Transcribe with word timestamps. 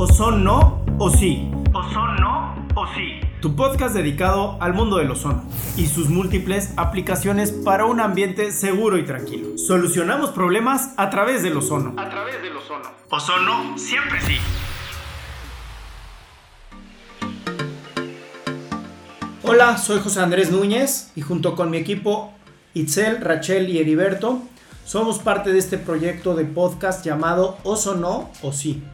O 0.00 0.06
son 0.06 0.44
no 0.44 0.84
o 1.00 1.10
sí. 1.10 1.50
O 1.74 1.82
son 1.92 2.14
no 2.20 2.54
o 2.76 2.86
sí. 2.94 3.18
Tu 3.40 3.56
podcast 3.56 3.96
dedicado 3.96 4.56
al 4.60 4.72
mundo 4.72 4.98
del 4.98 5.10
ozono 5.10 5.42
y 5.76 5.88
sus 5.88 6.08
múltiples 6.08 6.72
aplicaciones 6.76 7.50
para 7.50 7.84
un 7.84 7.98
ambiente 7.98 8.52
seguro 8.52 8.96
y 8.96 9.04
tranquilo. 9.04 9.58
Solucionamos 9.58 10.30
problemas 10.30 10.94
a 10.98 11.10
través 11.10 11.42
del 11.42 11.56
ozono. 11.56 12.00
A 12.00 12.08
través 12.08 12.40
del 12.40 12.56
ozono. 12.56 12.88
Ozono 13.10 13.76
siempre 13.76 14.20
sí. 14.20 14.36
Hola, 19.42 19.78
soy 19.78 19.98
José 19.98 20.20
Andrés 20.20 20.52
Núñez 20.52 21.10
y 21.16 21.22
junto 21.22 21.56
con 21.56 21.70
mi 21.70 21.76
equipo 21.76 22.32
Itzel, 22.72 23.20
Rachel 23.20 23.68
y 23.68 23.78
Heriberto 23.78 24.42
somos 24.84 25.18
parte 25.18 25.52
de 25.52 25.58
este 25.58 25.76
proyecto 25.76 26.36
de 26.36 26.44
podcast 26.44 27.04
llamado 27.04 27.58
Oso 27.64 27.96
No 27.96 28.30
o 28.42 28.52
Sí, 28.52 28.84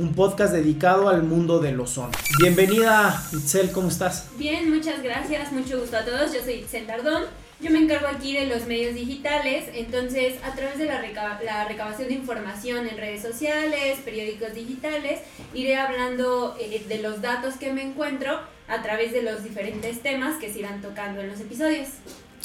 un 0.00 0.14
podcast 0.14 0.54
dedicado 0.54 1.10
al 1.10 1.22
mundo 1.22 1.58
del 1.58 1.78
ozono. 1.78 2.12
Bienvenida 2.40 3.22
Itzel, 3.32 3.70
¿cómo 3.70 3.88
estás? 3.88 4.30
Bien, 4.38 4.74
muchas 4.74 5.02
gracias, 5.02 5.52
mucho 5.52 5.78
gusto 5.78 5.98
a 5.98 6.04
todos. 6.06 6.32
Yo 6.32 6.42
soy 6.42 6.54
Itzel 6.54 6.86
Dardón. 6.86 7.24
Yo 7.60 7.70
me 7.70 7.80
encargo 7.80 8.06
aquí 8.06 8.32
de 8.32 8.46
los 8.46 8.66
medios 8.66 8.94
digitales, 8.94 9.66
entonces 9.74 10.36
a 10.42 10.54
través 10.54 10.78
de 10.78 10.86
la, 10.86 11.02
la 11.44 11.68
recabación 11.68 12.08
de 12.08 12.14
información 12.14 12.88
en 12.88 12.96
redes 12.96 13.20
sociales, 13.20 13.98
periódicos 14.02 14.54
digitales, 14.54 15.20
iré 15.52 15.76
hablando 15.76 16.56
eh, 16.58 16.82
de 16.88 17.02
los 17.02 17.20
datos 17.20 17.56
que 17.56 17.70
me 17.70 17.82
encuentro 17.82 18.40
a 18.68 18.82
través 18.82 19.12
de 19.12 19.20
los 19.20 19.44
diferentes 19.44 20.00
temas 20.00 20.38
que 20.38 20.50
se 20.50 20.60
irán 20.60 20.80
tocando 20.80 21.20
en 21.20 21.28
los 21.28 21.40
episodios. 21.40 21.88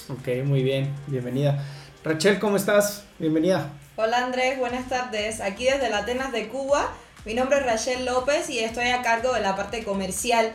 Ok, 0.09 0.43
muy 0.43 0.61
bien, 0.61 0.93
bienvenida. 1.07 1.63
Rachel, 2.03 2.37
¿cómo 2.37 2.57
estás? 2.57 3.05
Bienvenida. 3.17 3.71
Hola 3.95 4.25
Andrés, 4.25 4.59
buenas 4.59 4.89
tardes. 4.89 5.39
Aquí 5.39 5.63
desde 5.63 5.89
la 5.89 5.99
Atenas 5.99 6.33
de 6.33 6.49
Cuba. 6.49 6.91
Mi 7.25 7.33
nombre 7.33 7.57
es 7.57 7.65
Rachel 7.65 8.05
López 8.05 8.51
y 8.51 8.59
estoy 8.59 8.89
a 8.89 9.01
cargo 9.01 9.33
de 9.33 9.41
la 9.41 9.55
parte 9.55 9.83
comercial. 9.83 10.53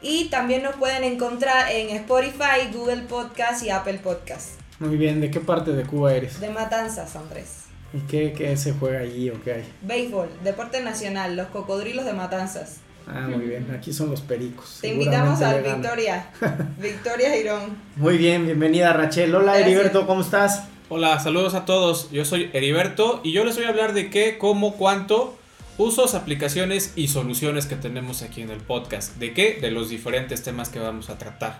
Y 0.00 0.30
también 0.30 0.62
nos 0.62 0.74
pueden 0.76 1.04
encontrar 1.04 1.70
en 1.70 1.90
Spotify, 1.90 2.72
Google 2.72 3.02
Podcast 3.02 3.62
y 3.62 3.68
Apple 3.68 4.00
Podcast. 4.02 4.58
Muy 4.78 4.96
bien, 4.96 5.20
¿de 5.20 5.30
qué 5.30 5.40
parte 5.40 5.72
de 5.72 5.82
Cuba 5.82 6.14
eres? 6.14 6.40
De 6.40 6.48
Matanzas, 6.48 7.16
Andrés. 7.16 7.64
¿Y 7.92 7.98
qué, 8.06 8.32
qué 8.32 8.56
se 8.56 8.72
juega 8.72 9.00
allí 9.00 9.28
o 9.28 9.42
qué 9.42 9.52
hay? 9.52 9.64
Béisbol, 9.82 10.30
deporte 10.42 10.82
nacional, 10.82 11.36
los 11.36 11.48
cocodrilos 11.48 12.06
de 12.06 12.14
Matanzas. 12.14 12.78
Ah, 13.06 13.28
muy 13.28 13.44
bien. 13.44 13.70
Aquí 13.76 13.92
son 13.92 14.10
los 14.10 14.22
pericos. 14.22 14.78
Te 14.80 14.88
invitamos 14.88 15.42
al 15.42 15.62
Victoria. 15.62 16.30
Victoria 16.78 17.30
Girón. 17.32 17.76
Muy 17.96 18.16
bien, 18.16 18.46
bienvenida 18.46 18.94
Rachel. 18.94 19.34
Hola 19.34 19.58
Heriberto, 19.58 20.06
¿cómo 20.06 20.22
estás? 20.22 20.64
Hola, 20.88 21.20
saludos 21.20 21.54
a 21.54 21.66
todos. 21.66 22.10
Yo 22.10 22.24
soy 22.24 22.48
Heriberto 22.54 23.20
y 23.22 23.32
yo 23.32 23.44
les 23.44 23.56
voy 23.56 23.66
a 23.66 23.68
hablar 23.68 23.92
de 23.92 24.08
qué, 24.08 24.38
cómo, 24.38 24.76
cuánto, 24.76 25.36
usos, 25.78 26.14
aplicaciones 26.14 26.92
y 26.96 27.08
soluciones 27.08 27.66
que 27.66 27.76
tenemos 27.76 28.22
aquí 28.22 28.42
en 28.42 28.50
el 28.50 28.60
podcast. 28.60 29.16
¿De 29.16 29.32
qué? 29.32 29.58
De 29.60 29.70
los 29.70 29.88
diferentes 29.88 30.42
temas 30.42 30.68
que 30.68 30.78
vamos 30.78 31.10
a 31.10 31.18
tratar. 31.18 31.58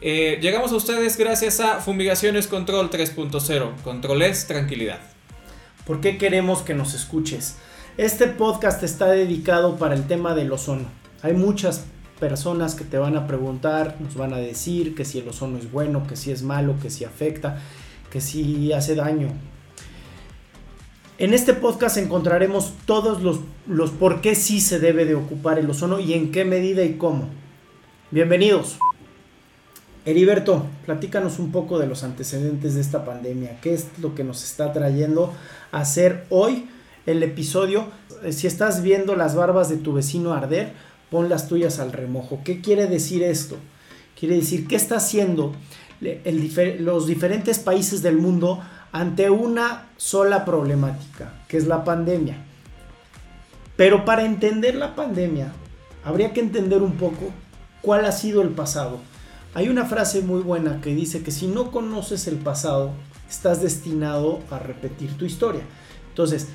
Eh, 0.00 0.38
llegamos 0.42 0.72
a 0.72 0.76
ustedes 0.76 1.16
gracias 1.16 1.60
a 1.60 1.80
Fumigaciones 1.80 2.46
Control 2.48 2.90
3.0. 2.90 3.76
Control 3.82 4.22
es 4.22 4.46
tranquilidad. 4.46 5.00
¿Por 5.86 6.00
qué 6.00 6.18
queremos 6.18 6.62
que 6.62 6.74
nos 6.74 6.94
escuches? 6.94 7.56
Este 7.96 8.26
podcast 8.26 8.82
está 8.82 9.06
dedicado 9.06 9.76
para 9.76 9.94
el 9.94 10.06
tema 10.06 10.34
del 10.34 10.52
ozono. 10.52 10.86
Hay 11.22 11.32
muchas 11.32 11.84
personas 12.20 12.74
que 12.74 12.84
te 12.84 12.98
van 12.98 13.16
a 13.16 13.26
preguntar, 13.26 13.96
nos 14.00 14.16
van 14.16 14.32
a 14.32 14.38
decir 14.38 14.94
que 14.94 15.04
si 15.04 15.18
el 15.18 15.28
ozono 15.28 15.58
es 15.58 15.70
bueno, 15.70 16.06
que 16.06 16.16
si 16.16 16.30
es 16.30 16.42
malo, 16.42 16.74
que 16.80 16.90
si 16.90 17.04
afecta, 17.04 17.58
que 18.10 18.20
si 18.20 18.72
hace 18.72 18.94
daño. 18.94 19.28
En 21.18 21.32
este 21.32 21.54
podcast 21.54 21.96
encontraremos 21.96 22.74
todos 22.84 23.22
los, 23.22 23.40
los 23.66 23.90
por 23.90 24.20
qué 24.20 24.34
sí 24.34 24.60
se 24.60 24.78
debe 24.78 25.04
de 25.04 25.14
ocupar 25.14 25.58
el 25.58 25.70
ozono 25.70 25.98
y 25.98 26.12
en 26.12 26.30
qué 26.30 26.44
medida 26.44 26.84
y 26.84 26.94
cómo. 26.98 27.28
Bienvenidos. 28.10 28.78
Heriberto, 30.04 30.66
platícanos 30.84 31.38
un 31.38 31.52
poco 31.52 31.78
de 31.78 31.86
los 31.86 32.04
antecedentes 32.04 32.74
de 32.74 32.80
esta 32.80 33.04
pandemia. 33.04 33.58
¿Qué 33.60 33.72
es 33.72 33.86
lo 34.00 34.14
que 34.14 34.24
nos 34.24 34.44
está 34.44 34.72
trayendo 34.72 35.32
a 35.72 35.80
hacer 35.80 36.26
hoy 36.28 36.68
el 37.06 37.22
episodio. 37.22 37.86
Si 38.30 38.46
estás 38.46 38.82
viendo 38.82 39.16
las 39.16 39.34
barbas 39.34 39.68
de 39.68 39.76
tu 39.76 39.92
vecino 39.92 40.34
arder, 40.34 40.72
pon 41.10 41.28
las 41.28 41.48
tuyas 41.48 41.78
al 41.78 41.92
remojo. 41.92 42.40
¿Qué 42.44 42.60
quiere 42.60 42.86
decir 42.86 43.22
esto? 43.22 43.56
Quiere 44.18 44.36
decir, 44.36 44.66
¿qué 44.66 44.76
está 44.76 44.96
haciendo 44.96 45.54
los 46.80 47.06
diferentes 47.06 47.58
países 47.58 48.02
del 48.02 48.18
mundo 48.18 48.60
ante 48.92 49.30
una 49.30 49.86
sola 49.96 50.44
problemática, 50.44 51.32
que 51.48 51.56
es 51.56 51.66
la 51.66 51.84
pandemia? 51.84 52.36
Pero 53.76 54.04
para 54.04 54.24
entender 54.24 54.74
la 54.74 54.94
pandemia, 54.94 55.52
habría 56.04 56.32
que 56.32 56.40
entender 56.40 56.82
un 56.82 56.92
poco 56.92 57.30
cuál 57.82 58.04
ha 58.04 58.12
sido 58.12 58.42
el 58.42 58.50
pasado. 58.50 59.00
Hay 59.54 59.68
una 59.68 59.84
frase 59.84 60.22
muy 60.22 60.42
buena 60.42 60.80
que 60.80 60.94
dice 60.94 61.22
que 61.22 61.30
si 61.30 61.46
no 61.46 61.70
conoces 61.70 62.26
el 62.26 62.36
pasado, 62.36 62.92
estás 63.28 63.62
destinado 63.62 64.40
a 64.50 64.58
repetir 64.58 65.16
tu 65.16 65.24
historia. 65.24 65.62
Entonces, 66.08 66.48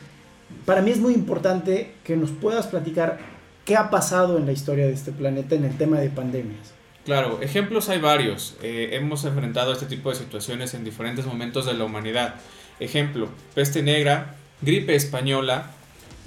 para 0.65 0.81
mí 0.81 0.91
es 0.91 0.99
muy 0.99 1.13
importante 1.13 1.95
que 2.03 2.15
nos 2.15 2.31
puedas 2.31 2.67
platicar 2.67 3.19
qué 3.65 3.75
ha 3.75 3.89
pasado 3.89 4.37
en 4.37 4.45
la 4.45 4.51
historia 4.51 4.85
de 4.85 4.93
este 4.93 5.11
planeta 5.11 5.55
en 5.55 5.65
el 5.65 5.77
tema 5.77 5.99
de 5.99 6.09
pandemias. 6.09 6.73
Claro, 7.05 7.39
ejemplos 7.41 7.89
hay 7.89 7.99
varios. 7.99 8.55
Eh, 8.61 8.89
hemos 8.93 9.25
enfrentado 9.25 9.73
este 9.73 9.87
tipo 9.87 10.09
de 10.09 10.15
situaciones 10.15 10.73
en 10.73 10.83
diferentes 10.83 11.25
momentos 11.25 11.65
de 11.65 11.73
la 11.73 11.83
humanidad. 11.83 12.35
Ejemplo, 12.79 13.29
peste 13.55 13.81
negra, 13.81 14.35
gripe 14.61 14.95
española, 14.95 15.71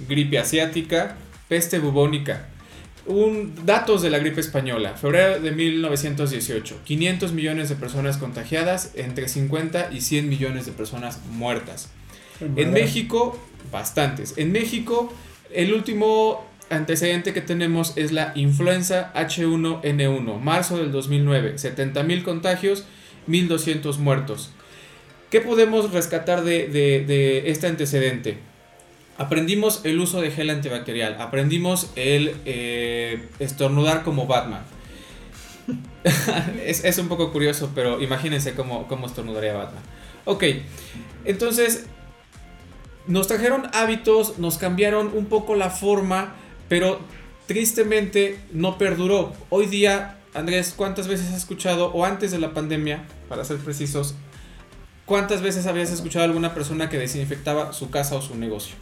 gripe 0.07 0.37
asiática, 0.37 1.15
peste 1.47 1.79
bubónica. 1.79 2.47
Un, 3.05 3.53
datos 3.65 4.01
de 4.01 4.09
la 4.09 4.17
gripe 4.17 4.41
española, 4.41 4.95
febrero 4.95 5.39
de 5.39 5.51
1918, 5.51 6.79
500 6.83 7.33
millones 7.33 7.69
de 7.69 7.75
personas 7.75 8.17
contagiadas, 8.17 8.91
entre 8.95 9.27
50 9.29 9.91
y 9.93 10.01
100 10.01 10.27
millones 10.27 10.65
de 10.65 10.71
personas 10.71 11.21
muertas. 11.29 11.89
En 12.41 12.73
México, 12.73 13.39
bastantes. 13.71 14.33
En 14.37 14.51
México, 14.51 15.13
el 15.53 15.73
último 15.73 16.45
antecedente 16.69 17.33
que 17.33 17.41
tenemos 17.41 17.93
es 17.95 18.11
la 18.11 18.31
influenza 18.35 19.11
H1N1, 19.13 20.39
marzo 20.39 20.77
del 20.77 20.91
2009, 20.91 21.57
70 21.57 22.03
mil 22.03 22.23
contagios, 22.23 22.85
1200 23.27 23.99
muertos. 23.99 24.51
¿Qué 25.29 25.41
podemos 25.41 25.91
rescatar 25.91 26.43
de, 26.43 27.43
este 27.47 27.67
antecedente? 27.67 28.37
Aprendimos 29.17 29.81
el 29.83 29.99
uso 29.99 30.21
de 30.21 30.31
gel 30.31 30.49
antibacterial, 30.49 31.17
aprendimos 31.19 31.91
el 31.95 32.35
eh, 32.45 33.27
estornudar 33.39 34.03
como 34.03 34.27
Batman. 34.27 34.63
es, 36.65 36.97
un 36.97 37.07
poco 37.07 37.31
curioso, 37.31 37.71
pero 37.73 38.01
imagínense 38.01 38.53
cómo, 38.53 38.87
cómo 38.87 39.07
estornudaría 39.07 39.53
Batman. 39.53 39.83
Ok, 40.25 40.43
entonces 41.23 41.85
nos 43.07 43.27
trajeron 43.27 43.63
hábitos, 43.73 44.39
nos 44.39 44.57
cambiaron 44.57 45.11
un 45.13 45.25
poco 45.25 45.55
la 45.55 45.69
forma, 45.69 46.35
pero 46.67 46.99
tristemente 47.47 48.39
no 48.51 48.77
perduró. 48.77 49.33
Hoy 49.49 49.67
día, 49.67 50.17
Andrés, 50.33 50.73
¿cuántas 50.75 51.07
veces 51.07 51.29
has 51.29 51.37
escuchado, 51.37 51.91
o 51.91 52.05
antes 52.05 52.31
de 52.31 52.39
la 52.39 52.53
pandemia, 52.53 53.05
para 53.29 53.45
ser 53.45 53.57
precisos, 53.57 54.15
cuántas 55.05 55.41
veces 55.41 55.67
habías 55.67 55.91
escuchado 55.91 56.25
alguna 56.25 56.53
persona 56.53 56.89
que 56.89 56.97
desinfectaba 56.97 57.73
su 57.73 57.89
casa 57.89 58.15
o 58.15 58.21
su 58.21 58.35
negocio? 58.35 58.75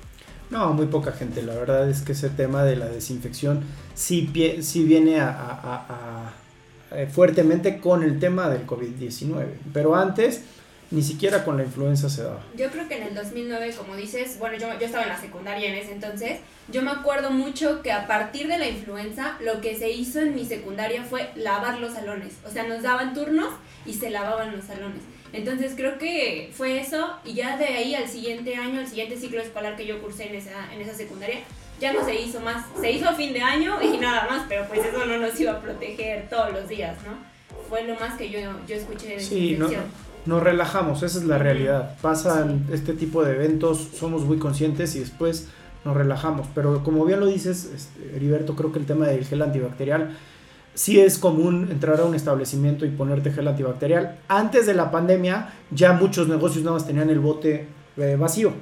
No, 0.50 0.74
muy 0.74 0.86
poca 0.86 1.12
gente. 1.12 1.42
La 1.42 1.56
verdad 1.56 1.90
es 1.90 2.02
que 2.02 2.12
ese 2.12 2.30
tema 2.30 2.64
de 2.64 2.76
la 2.76 2.86
desinfección 2.86 3.62
sí, 3.96 4.30
viene 4.32 5.18
eh, 6.92 7.08
fuertemente 7.12 7.80
con 7.80 8.04
el 8.04 8.20
tema 8.20 8.50
del 8.50 8.68
COVID-19. 8.68 9.46
Pero 9.74 9.96
antes 9.96 10.44
ni 10.94 11.02
siquiera 11.02 11.44
con 11.44 11.58
la 11.58 11.64
influenza 11.64 12.08
se 12.08 12.22
daba. 12.22 12.40
Yo 12.56 12.70
creo 12.70 12.88
que 12.88 12.98
en 12.98 13.04
el 13.08 13.16
2009, 13.16 13.74
como 13.76 13.96
dices, 13.96 14.38
bueno, 14.38 14.58
yo, 14.58 14.68
yo 14.80 14.86
estaba 14.86 15.04
en 15.04 15.09
la 15.09 15.20
secundaria 15.20 15.70
en 15.70 15.76
ese 15.76 15.92
entonces, 15.92 16.40
yo 16.72 16.84
me 16.84 16.92
acuerdo 16.92 17.31
mucho 17.31 17.81
que 17.81 17.92
a 17.92 18.06
partir 18.06 18.48
de 18.48 18.60
la 18.60 18.69
influenza, 18.69 19.36
lo 19.42 19.60
que 19.60 19.75
se 19.75 19.90
hizo 19.90 20.19
en 20.19 20.36
mi 20.36 20.45
secundaria 20.45 21.04
fue 21.04 21.31
lavar 21.36 21.80
los 21.80 21.94
salones. 21.94 22.34
O 22.45 22.51
sea, 22.51 22.68
nos 22.68 22.84
daban 22.84 23.16
turnos 23.16 23.50
y 23.88 23.94
se 23.94 24.12
lavaban 24.12 24.56
los 24.56 24.66
salones. 24.66 25.01
Entonces 25.34 25.74
creo 25.75 25.98
que 25.98 26.51
fue 26.54 26.80
eso 26.80 27.18
y 27.25 27.34
ya 27.34 27.57
de 27.57 27.66
ahí 27.66 27.95
al 27.95 28.07
siguiente 28.07 28.56
año, 28.56 28.80
al 28.80 28.88
siguiente 28.88 29.18
ciclo 29.18 29.42
escolar 29.42 29.75
que 29.75 29.88
yo 29.88 30.00
cursé 30.00 30.28
en 30.28 30.36
esa, 30.36 30.72
en 30.72 30.80
esa 30.80 30.94
secundaria, 30.94 31.40
ya 31.80 31.92
no 31.92 32.06
se 32.06 32.13
hizo 32.22 32.40
más. 32.40 32.68
Se 32.80 32.92
hizo 32.92 33.10
a 33.10 33.13
fin 33.13 33.34
de 33.34 33.42
año 33.42 33.81
y 33.81 33.98
nada 34.00 34.28
más, 34.30 34.45
pero 34.48 34.68
pues 34.68 34.86
eso 34.86 35.04
no 35.07 35.18
nos 35.18 35.40
iba 35.40 35.54
a 35.54 35.60
proteger 35.60 36.30
todos 36.30 36.54
los 36.54 36.69
días, 36.69 36.98
¿no? 37.04 37.18
Fue 37.68 37.84
lo 37.84 37.95
más 37.95 38.16
que 38.16 38.30
yo, 38.30 38.40
yo 38.68 38.75
escuché 38.75 39.16
de 39.16 39.19
sí, 39.19 39.56
no, 39.57 39.69
nos 40.25 40.42
relajamos, 40.42 41.04
esa 41.04 41.20
es 41.20 41.25
la 41.25 41.38
realidad. 41.38 41.96
Pasan 42.02 42.68
este 42.72 42.94
tipo 42.94 43.24
de 43.24 43.34
eventos, 43.34 43.90
somos 43.94 44.24
muy 44.24 44.38
conscientes 44.38 44.96
y 44.96 45.00
después 45.00 45.48
nos 45.86 45.96
relajamos. 45.96 46.48
Pero 46.56 46.84
como 46.84 47.06
bien 47.06 47.20
lo 47.20 47.25
dices, 47.25 47.72
este, 47.75 48.16
Heriberto, 48.16 48.56
creo 48.56 48.72
que 48.72 48.80
el 48.80 48.86
tema 48.86 49.08
del 49.08 49.25
gel 49.25 49.42
antibacterial 49.42 50.16
sí 50.74 51.00
es 51.00 51.18
común 51.18 51.68
entrar 51.72 52.00
a 52.00 52.06
un 52.06 52.16
establecimiento 52.16 52.86
y 52.86 52.90
ponerte 52.90 53.31
gel 53.31 53.48
antibacterial. 53.48 54.18
Antes 54.28 54.66
de 54.66 54.74
la 54.74 54.92
pandemia 54.92 55.50
ya 55.72 55.94
muchos 55.94 56.28
negocios 56.28 56.64
nada 56.64 56.78
más 56.78 56.88
tenían 56.88 57.10
el 57.10 57.19
bote 57.19 57.68
eh, 57.98 58.16
vacío. 58.19 58.54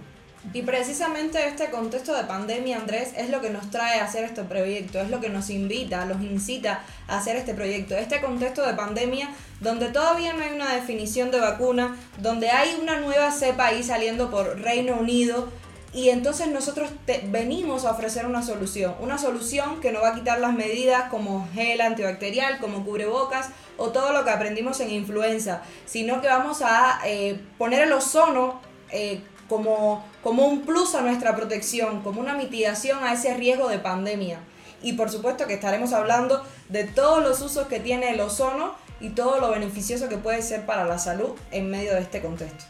Y 0.54 0.64
precisamente 0.64 1.48
este 1.48 1.70
contexto 1.70 2.16
de 2.16 2.24
pandemia, 2.24 2.78
Andrés, 2.78 3.14
es 3.16 3.30
lo 3.30 3.42
que 3.42 3.52
nos 3.52 3.70
trae 3.70 4.00
a 4.00 4.06
hacer 4.06 4.24
este 4.24 4.44
proyecto, 4.44 5.00
es 5.00 5.10
lo 5.10 5.22
que 5.22 5.30
nos 5.30 5.50
invita, 5.50 6.06
los 6.06 6.22
incita 6.22 6.84
a 7.08 7.20
hacer 7.20 7.36
este 7.36 7.54
proyecto. 7.54 7.96
Este 7.96 8.20
contexto 8.22 8.66
de 8.66 8.74
pandemia 8.74 9.30
donde 9.60 9.90
todavía 9.90 10.34
no 10.34 10.44
hay 10.44 10.54
una 10.54 10.74
definición 10.74 11.30
de 11.30 11.40
vacuna, 11.40 11.96
donde 12.18 12.50
hay 12.50 12.78
una 12.82 13.00
nueva 13.00 13.32
cepa 13.32 13.68
ahí 13.68 13.84
saliendo 13.84 14.32
por 14.32 14.60
Reino 14.60 14.96
Unido, 14.96 15.50
y 15.94 16.10
entonces 16.10 16.48
nosotros 16.48 16.90
venimos 17.26 17.84
a 17.84 17.92
ofrecer 17.92 18.26
una 18.26 18.42
solución, 18.44 18.96
una 19.02 19.18
solución 19.18 19.82
que 19.82 19.92
no 19.92 20.02
va 20.02 20.10
a 20.10 20.16
quitar 20.16 20.40
las 20.40 20.54
medidas 20.54 21.10
como 21.10 21.50
gel 21.54 21.82
antibacterial, 21.82 22.60
como 22.60 22.86
cubrebocas 22.86 23.50
o 23.78 23.90
todo 23.90 24.14
lo 24.14 24.24
que 24.24 24.30
aprendimos 24.30 24.80
en 24.80 24.90
influenza, 24.92 25.64
sino 25.86 26.22
que 26.22 26.28
vamos 26.28 26.62
a 26.62 27.02
eh, 27.06 27.42
poner 27.58 27.82
el 27.82 27.92
ozono 27.92 28.62
eh, 28.90 29.22
como, 29.52 30.02
como 30.24 30.48
un 30.48 30.62
plus 30.62 30.96
a 30.96 31.02
nuestra 31.02 31.36
protección, 31.36 32.04
como 32.04 32.22
una 32.22 32.36
mitigación 32.36 33.04
a 33.04 33.12
ese 33.12 33.34
riesgo 33.36 33.68
de 33.68 33.80
pandemia. 33.80 34.40
Y 34.82 34.94
por 34.94 35.10
supuesto 35.10 35.46
que 35.46 35.56
estaremos 35.56 35.92
hablando 35.92 36.42
de 36.70 36.86
todos 36.86 37.22
los 37.22 37.42
usos 37.42 37.68
que 37.68 37.82
tiene 37.82 38.12
el 38.12 38.22
ozono 38.22 38.76
y 39.02 39.10
todo 39.10 39.42
lo 39.42 39.52
beneficioso 39.52 40.08
que 40.08 40.16
puede 40.16 40.42
ser 40.42 40.66
para 40.66 40.86
la 40.86 40.98
salud 40.98 41.32
en 41.52 41.70
medio 41.70 41.94
de 41.96 42.00
este 42.00 42.22
contexto. 42.22 42.64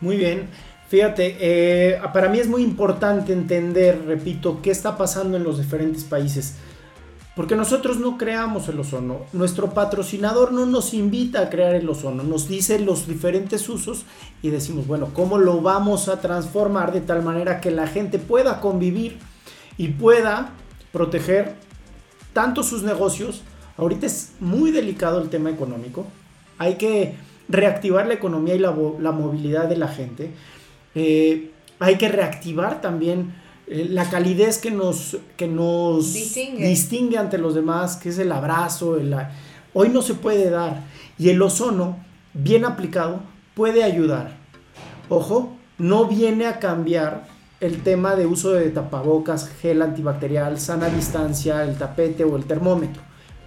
Muy 0.00 0.16
bien. 0.16 0.48
Fíjate, 0.88 1.36
eh, 1.38 2.00
para 2.12 2.28
mí 2.28 2.40
es 2.40 2.48
muy 2.48 2.64
importante 2.64 3.32
entender, 3.32 4.04
repito, 4.04 4.60
qué 4.60 4.72
está 4.72 4.98
pasando 4.98 5.36
en 5.36 5.44
los 5.44 5.58
diferentes 5.58 6.02
países. 6.02 6.54
Porque 7.34 7.56
nosotros 7.56 7.98
no 7.98 8.16
creamos 8.16 8.68
el 8.68 8.78
ozono. 8.78 9.22
Nuestro 9.32 9.70
patrocinador 9.70 10.52
no 10.52 10.66
nos 10.66 10.94
invita 10.94 11.40
a 11.40 11.50
crear 11.50 11.74
el 11.74 11.88
ozono. 11.88 12.22
Nos 12.22 12.48
dice 12.48 12.78
los 12.78 13.08
diferentes 13.08 13.68
usos 13.68 14.04
y 14.40 14.50
decimos, 14.50 14.86
bueno, 14.86 15.10
¿cómo 15.12 15.38
lo 15.38 15.60
vamos 15.60 16.08
a 16.08 16.20
transformar 16.20 16.92
de 16.92 17.00
tal 17.00 17.22
manera 17.22 17.60
que 17.60 17.72
la 17.72 17.88
gente 17.88 18.20
pueda 18.20 18.60
convivir 18.60 19.18
y 19.76 19.88
pueda 19.88 20.52
proteger 20.92 21.56
tanto 22.32 22.62
sus 22.62 22.84
negocios? 22.84 23.42
Ahorita 23.76 24.06
es 24.06 24.34
muy 24.38 24.70
delicado 24.70 25.20
el 25.20 25.28
tema 25.28 25.50
económico. 25.50 26.06
Hay 26.58 26.76
que 26.76 27.16
reactivar 27.48 28.06
la 28.06 28.14
economía 28.14 28.54
y 28.54 28.60
la, 28.60 28.70
movilidad 28.70 29.68
de 29.68 29.76
la 29.76 29.88
gente. 29.88 30.30
Eh, 30.94 31.50
hay 31.80 31.96
que 31.96 32.08
reactivar 32.08 32.80
también 32.80 33.34
eh, 33.66 33.86
la 33.88 34.08
calidez 34.10 34.58
que 34.58 34.70
nos, 34.70 35.16
que 35.36 35.46
nos 35.46 36.12
distingue. 36.12 37.18
ante 37.18 37.38
los 37.38 37.54
demás, 37.54 37.96
que 37.96 38.10
es 38.10 38.18
el 38.18 38.32
abrazo. 38.32 38.98
hoy 39.72 39.88
no 39.88 40.02
se 40.02 40.14
puede 40.14 40.50
dar. 40.50 40.82
Y 41.18 41.30
el 41.30 41.40
ozono, 41.40 41.98
bien 42.32 42.64
aplicado, 42.64 43.20
puede 43.54 43.84
ayudar. 43.84 44.36
Ojo, 45.08 45.56
no 45.78 46.06
viene 46.06 46.46
a 46.46 46.58
cambiar 46.58 47.26
el 47.60 47.82
tema 47.82 48.14
de 48.14 48.26
uso 48.26 48.52
de 48.52 48.68
tapabocas, 48.70 49.48
gel 49.60 49.80
antibacterial, 49.82 50.60
sana 50.60 50.88
distancia, 50.88 51.62
el 51.62 51.76
tapete 51.78 52.24
o 52.24 52.36
el 52.36 52.44
termómetro. 52.44 53.02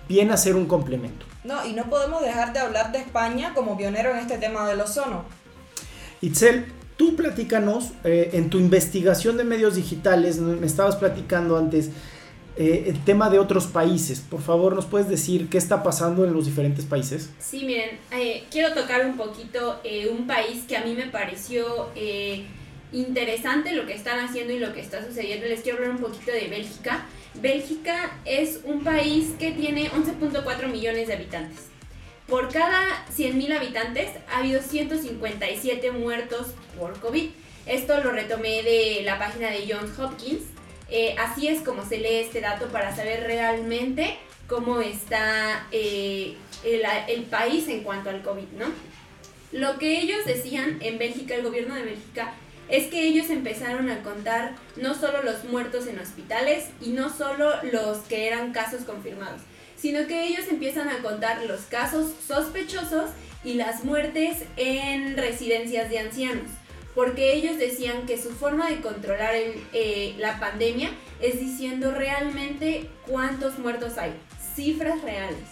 Viene 0.07 0.33
a 0.33 0.37
ser 0.37 0.55
un 0.55 0.65
complemento. 0.65 1.25
No, 1.43 1.65
y 1.65 1.73
no 1.73 1.83
podemos 1.89 2.21
dejar 2.21 2.53
de 2.53 2.59
hablar 2.59 2.91
de 2.91 2.99
España 2.99 3.53
como 3.53 3.77
pionero 3.77 4.11
en 4.11 4.17
este 4.17 4.37
tema 4.37 4.67
del 4.67 4.81
ozono. 4.81 5.23
Itzel, 6.21 6.65
Tú 6.97 7.15
platícanos, 7.15 7.91
eh, 8.03 8.31
en 8.33 8.49
tu 8.49 8.57
investigación 8.57 9.37
de 9.37 9.43
medios 9.43 9.75
digitales, 9.75 10.39
me 10.39 10.65
estabas 10.65 10.95
platicando 10.95 11.55
antes, 11.55 11.91
eh, 12.57 12.85
el 12.87 13.03
tema 13.05 13.29
de 13.29 13.37
otros 13.37 13.67
países. 13.67 14.19
Por 14.19 14.41
favor, 14.41 14.73
¿nos 14.73 14.87
puedes 14.87 15.07
decir 15.07 15.47
qué 15.47 15.59
está 15.59 15.83
pasando 15.83 16.25
en 16.25 16.33
los 16.33 16.45
diferentes 16.45 16.85
países? 16.85 17.29
Sí, 17.37 17.65
miren, 17.65 17.99
eh, 18.11 18.45
quiero 18.49 18.73
tocar 18.73 19.05
un 19.05 19.15
poquito 19.15 19.79
un 20.11 20.25
país 20.25 20.63
que 20.67 20.75
a 20.75 20.83
mí 20.83 20.95
me 20.95 21.05
pareció 21.05 21.89
interesante 22.91 23.73
lo 23.73 23.85
que 23.85 23.93
están 23.93 24.19
haciendo 24.19 24.53
y 24.53 24.59
lo 24.59 24.73
que 24.73 24.81
está 24.81 25.05
sucediendo. 25.05 25.45
Les 25.45 25.61
quiero 25.61 25.77
hablar 25.77 25.91
un 25.91 26.01
poquito 26.01 26.31
de 26.31 26.47
Bélgica. 26.47 27.05
Bélgica 27.35 28.17
es 28.25 28.61
un 28.63 28.83
país 28.83 29.35
que 29.37 29.51
tiene 29.51 29.91
11.4 29.91 30.71
millones 30.71 31.09
de 31.09 31.13
habitantes. 31.13 31.76
Por 32.27 32.51
cada 32.51 33.05
100.000 33.15 33.55
habitantes 33.55 34.09
ha 34.29 34.39
habido 34.39 34.61
157 34.61 35.91
muertos 35.91 36.47
por 36.77 36.99
COVID. 36.99 37.29
Esto 37.65 38.03
lo 38.03 38.11
retomé 38.11 38.63
de 38.63 39.01
la 39.05 39.17
página 39.17 39.49
de 39.49 39.65
Johns 39.71 39.97
Hopkins. 39.97 40.43
Eh, 40.89 41.15
así 41.17 41.47
es 41.47 41.61
como 41.61 41.85
se 41.85 41.99
lee 41.99 42.15
este 42.15 42.41
dato 42.41 42.67
para 42.67 42.93
saber 42.93 43.23
realmente 43.23 44.17
cómo 44.47 44.81
está 44.81 45.67
eh, 45.71 46.35
el, 46.65 46.83
el, 47.07 47.23
país 47.23 47.67
en 47.69 47.83
cuanto 47.83 48.09
al 48.09 48.21
COVID, 48.21 48.47
¿no? 48.57 48.65
Lo 49.53 49.77
que 49.79 49.99
ellos 50.01 50.25
decían 50.25 50.79
en 50.81 50.97
Bélgica, 50.97 51.35
el 51.35 51.43
gobierno 51.43 51.75
de 51.75 51.83
Bélgica, 51.83 52.33
es 52.69 52.87
que 52.87 53.07
ellos 53.07 53.29
empezaron 53.29 53.89
a 53.89 54.03
contar 54.03 54.55
no 54.75 54.93
solo 54.95 55.23
los 55.23 55.45
muertos 55.45 55.87
en 55.87 55.99
hospitales 55.99 56.65
y 56.81 56.89
no 56.89 57.09
solo 57.09 57.53
los 57.71 57.99
que 57.99 58.27
eran 58.27 58.51
casos 58.51 58.81
confirmados, 58.81 59.41
sino 59.77 60.07
que 60.07 60.25
ellos 60.27 60.45
empiezan 60.49 60.89
a 60.89 60.99
contar 60.99 61.43
los 61.45 61.61
casos 61.61 62.11
sospechosos 62.27 63.11
y 63.43 63.53
las 63.53 63.83
muertes 63.83 64.43
en 64.57 65.15
residencias 65.15 65.89
de 65.89 65.99
ancianos, 65.99 66.49
porque 66.95 67.33
ellos 67.33 67.57
decían 67.57 68.05
que 68.05 68.21
su 68.21 68.31
forma 68.31 68.69
de 68.69 68.81
controlar 68.81 69.33
eh, 69.35 70.15
la 70.17 70.39
pandemia 70.39 70.89
es 71.21 71.39
diciendo 71.39 71.91
realmente 71.91 72.89
cuántos 73.05 73.59
muertos 73.59 73.97
hay, 73.97 74.13
cifras 74.55 75.01
reales. 75.03 75.45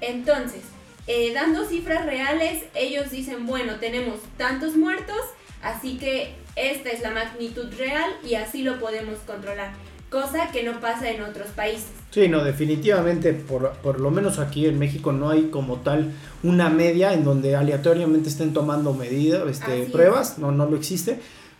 Entonces, 0.00 0.62
eh, 1.06 1.32
dando 1.34 1.66
cifras 1.66 2.06
reales, 2.06 2.64
ellos 2.74 3.10
dicen, 3.10 3.46
bueno, 3.46 3.76
tenemos 3.76 4.20
tantos 4.38 4.76
muertos, 4.76 5.20
así 5.62 5.98
que 5.98 6.34
esta 6.56 6.90
es 6.90 7.00
la 7.00 7.10
magnitud 7.10 7.72
real 7.76 8.10
y 8.24 8.36
así 8.36 8.62
lo 8.62 8.78
podemos 8.78 9.18
controlar 9.20 9.72
cosa 10.14 10.52
que 10.52 10.62
no 10.62 10.78
pasa 10.80 11.10
en 11.10 11.22
otros 11.22 11.48
países. 11.48 11.88
Sí, 12.12 12.28
no, 12.28 12.44
definitivamente, 12.44 13.32
por, 13.32 13.72
por, 13.82 13.98
lo 13.98 14.12
menos 14.12 14.38
aquí 14.38 14.66
en 14.66 14.78
México 14.78 15.10
no 15.10 15.28
hay 15.28 15.48
como 15.50 15.78
tal 15.78 16.12
una 16.44 16.70
media 16.70 17.12
en 17.12 17.24
donde 17.24 17.56
aleatoriamente 17.56 18.28
estén 18.28 18.52
tomando 18.52 18.94
medidas, 18.94 19.42
este, 19.48 19.86
pruebas, 19.90 20.38
no, 20.38 20.52
no 20.52 20.66
lo 20.66 20.76
existe. 20.76 21.18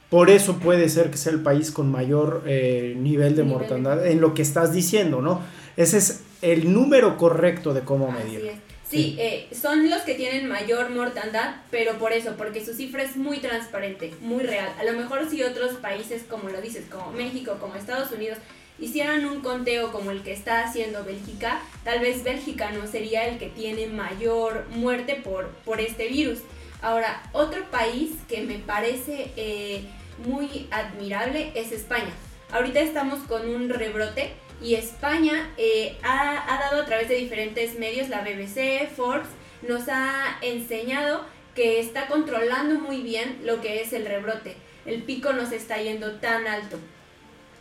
Por 0.08 0.30
eso 0.30 0.58
puede 0.58 0.88
ser 0.88 1.10
que 1.10 1.16
sea 1.16 1.32
el 1.32 1.40
país 1.40 1.72
con 1.72 1.90
mayor 1.90 2.44
eh, 2.46 2.94
nivel 2.96 3.34
de 3.34 3.42
mortandad 3.42 4.06
en 4.06 4.20
lo 4.20 4.34
que 4.34 4.42
estás 4.42 4.72
diciendo, 4.72 5.20
¿no? 5.20 5.40
Ese 5.76 5.98
es 5.98 6.22
el 6.40 6.72
número 6.72 7.16
correcto 7.16 7.74
de 7.74 7.80
cómo 7.80 8.12
medir. 8.12 8.52
Sí, 8.88 9.16
eh, 9.18 9.48
son 9.52 9.88
los 9.88 10.02
que 10.02 10.14
tienen 10.14 10.46
mayor 10.46 10.90
mortandad, 10.90 11.56
pero 11.70 11.98
por 11.98 12.12
eso, 12.12 12.34
porque 12.36 12.64
su 12.64 12.74
cifra 12.74 13.02
es 13.02 13.16
muy 13.16 13.38
transparente, 13.38 14.12
muy 14.20 14.42
real. 14.42 14.72
A 14.78 14.84
lo 14.84 14.92
mejor 14.92 15.28
si 15.28 15.42
otros 15.42 15.76
países, 15.76 16.22
como 16.28 16.50
lo 16.50 16.60
dices, 16.60 16.84
como 16.90 17.10
México, 17.12 17.56
como 17.60 17.76
Estados 17.76 18.12
Unidos, 18.12 18.38
hicieran 18.78 19.24
un 19.24 19.40
conteo 19.40 19.90
como 19.90 20.10
el 20.10 20.22
que 20.22 20.32
está 20.32 20.64
haciendo 20.64 21.04
Bélgica, 21.04 21.60
tal 21.84 22.00
vez 22.00 22.24
Bélgica 22.24 22.70
no 22.72 22.86
sería 22.86 23.26
el 23.26 23.38
que 23.38 23.48
tiene 23.48 23.86
mayor 23.86 24.66
muerte 24.70 25.16
por, 25.16 25.48
por 25.64 25.80
este 25.80 26.08
virus. 26.08 26.40
Ahora, 26.82 27.22
otro 27.32 27.64
país 27.70 28.10
que 28.28 28.42
me 28.42 28.58
parece 28.58 29.32
eh, 29.36 29.84
muy 30.26 30.68
admirable 30.70 31.52
es 31.54 31.72
España. 31.72 32.12
Ahorita 32.52 32.80
estamos 32.80 33.20
con 33.20 33.48
un 33.48 33.70
rebrote 33.70 34.34
y 34.62 34.74
España 34.74 35.50
eh, 35.56 35.98
ha, 36.02 36.54
ha, 36.54 36.60
dado 36.60 36.82
a 36.82 36.86
través 36.86 37.08
de 37.08 37.16
diferentes 37.16 37.78
medios, 37.78 38.08
la 38.08 38.22
BBC, 38.22 38.88
Forbes, 38.94 39.28
nos 39.62 39.88
ha 39.88 40.38
enseñado 40.42 41.24
que 41.54 41.80
está 41.80 42.06
controlando 42.06 42.80
muy 42.80 43.02
bien 43.02 43.40
lo 43.44 43.60
que 43.60 43.80
es 43.80 43.92
el 43.92 44.06
rebrote. 44.06 44.56
El 44.86 45.02
pico 45.02 45.32
no 45.32 45.46
se 45.48 45.56
está 45.56 45.80
yendo 45.80 46.16
tan 46.16 46.46
alto. 46.46 46.78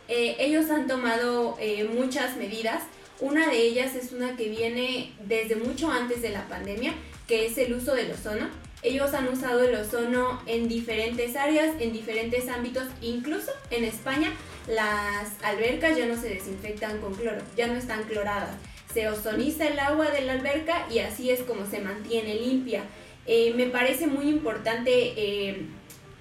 Eh, 0.08 0.36
ellos 0.38 0.70
han 0.70 0.86
tomado 0.86 1.56
eh, 1.58 1.84
muchas 1.84 2.36
medidas. 2.36 2.82
Una 3.20 3.48
de 3.48 3.58
ellas 3.58 3.94
es 3.94 4.12
una 4.12 4.36
que 4.36 4.48
viene 4.48 5.12
desde 5.20 5.56
mucho 5.56 5.90
antes 5.90 6.20
de 6.20 6.30
la 6.30 6.46
pandemia, 6.48 6.92
que 7.26 7.46
es 7.46 7.56
el 7.58 7.72
uso 7.72 7.94
del 7.94 8.10
ozono. 8.10 8.48
Ellos 8.82 9.14
han 9.14 9.28
usado 9.28 9.64
el 9.64 9.74
ozono 9.74 10.42
en 10.46 10.68
diferentes 10.68 11.36
áreas, 11.36 11.74
en 11.80 11.92
diferentes 11.92 12.48
ámbitos, 12.48 12.84
incluso 13.00 13.50
en 13.70 13.84
España 13.84 14.30
las 14.68 15.42
albercas 15.42 15.96
ya 15.96 16.06
no 16.06 16.16
se 16.16 16.30
desinfectan 16.30 16.98
con 16.98 17.14
cloro, 17.14 17.38
ya 17.56 17.66
no 17.66 17.74
están 17.74 18.04
cloradas. 18.04 18.56
Se 18.92 19.08
ozoniza 19.08 19.66
el 19.66 19.78
agua 19.78 20.10
de 20.10 20.22
la 20.22 20.34
alberca 20.34 20.86
y 20.90 21.00
así 21.00 21.30
es 21.30 21.42
como 21.42 21.66
se 21.66 21.80
mantiene 21.80 22.34
limpia. 22.36 22.84
Eh, 23.26 23.52
me 23.56 23.66
parece 23.66 24.06
muy 24.06 24.28
importante 24.28 24.90
eh, 25.16 25.66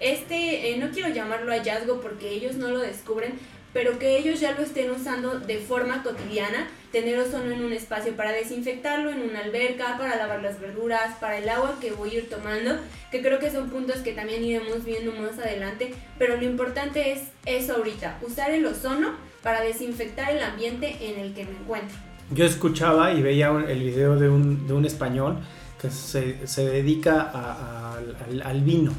este, 0.04 0.70
eh, 0.70 0.78
no 0.78 0.90
quiero 0.92 1.10
llamarlo 1.10 1.52
hallazgo 1.52 2.02
porque 2.02 2.30
ellos 2.30 2.56
no 2.56 2.68
lo 2.70 2.80
descubren, 2.80 3.40
pero 3.74 3.98
que 4.00 4.18
ellos 4.18 4.40
ya 4.40 4.52
lo 4.54 4.62
estén 4.62 4.92
usando 4.92 5.40
de 5.40 5.58
forma 5.58 6.04
cotidiana, 6.04 6.68
tener 6.92 7.18
ozono 7.18 7.52
en 7.52 7.64
un 7.64 7.74
espacio 7.74 8.16
para 8.16 8.32
desinfectarlo, 8.32 9.10
en 9.10 9.22
una 9.22 9.40
alberca, 9.40 9.98
para 9.98 10.16
lavar 10.16 10.44
las 10.44 10.62
verduras, 10.62 11.16
para 11.20 11.40
el 11.40 11.50
agua 11.50 11.78
que 11.82 11.92
voy 11.92 12.12
a 12.12 12.14
ir 12.20 12.30
tomando, 12.30 12.76
que 13.12 13.22
creo 13.22 13.40
que 13.40 13.52
son 13.52 13.70
puntos 13.70 13.98
que 13.98 14.14
también 14.14 14.44
iremos 14.44 14.86
viendo 14.86 15.12
más 15.14 15.40
adelante, 15.40 15.94
pero 16.20 16.38
lo 16.38 16.44
importante 16.44 17.12
es 17.12 17.24
eso 17.46 17.78
ahorita, 17.78 18.20
usar 18.22 18.52
el 18.52 18.66
ozono 18.66 19.12
para 19.42 19.62
desinfectar 19.62 20.32
el 20.32 20.44
ambiente 20.44 20.96
en 21.02 21.20
el 21.20 21.34
que 21.34 21.46
me 21.46 21.52
encuentro. 21.52 21.98
Yo 22.32 22.46
escuchaba 22.46 23.12
y 23.12 23.22
veía 23.22 23.50
el 23.68 23.80
video 23.80 24.16
de 24.18 24.30
un, 24.30 24.68
de 24.68 24.74
un 24.74 24.86
español 24.86 25.40
que 25.82 25.90
se, 25.90 26.48
se 26.48 26.66
dedica 26.66 27.22
al, 27.96 28.42
al 28.42 28.62
vino 28.62 28.94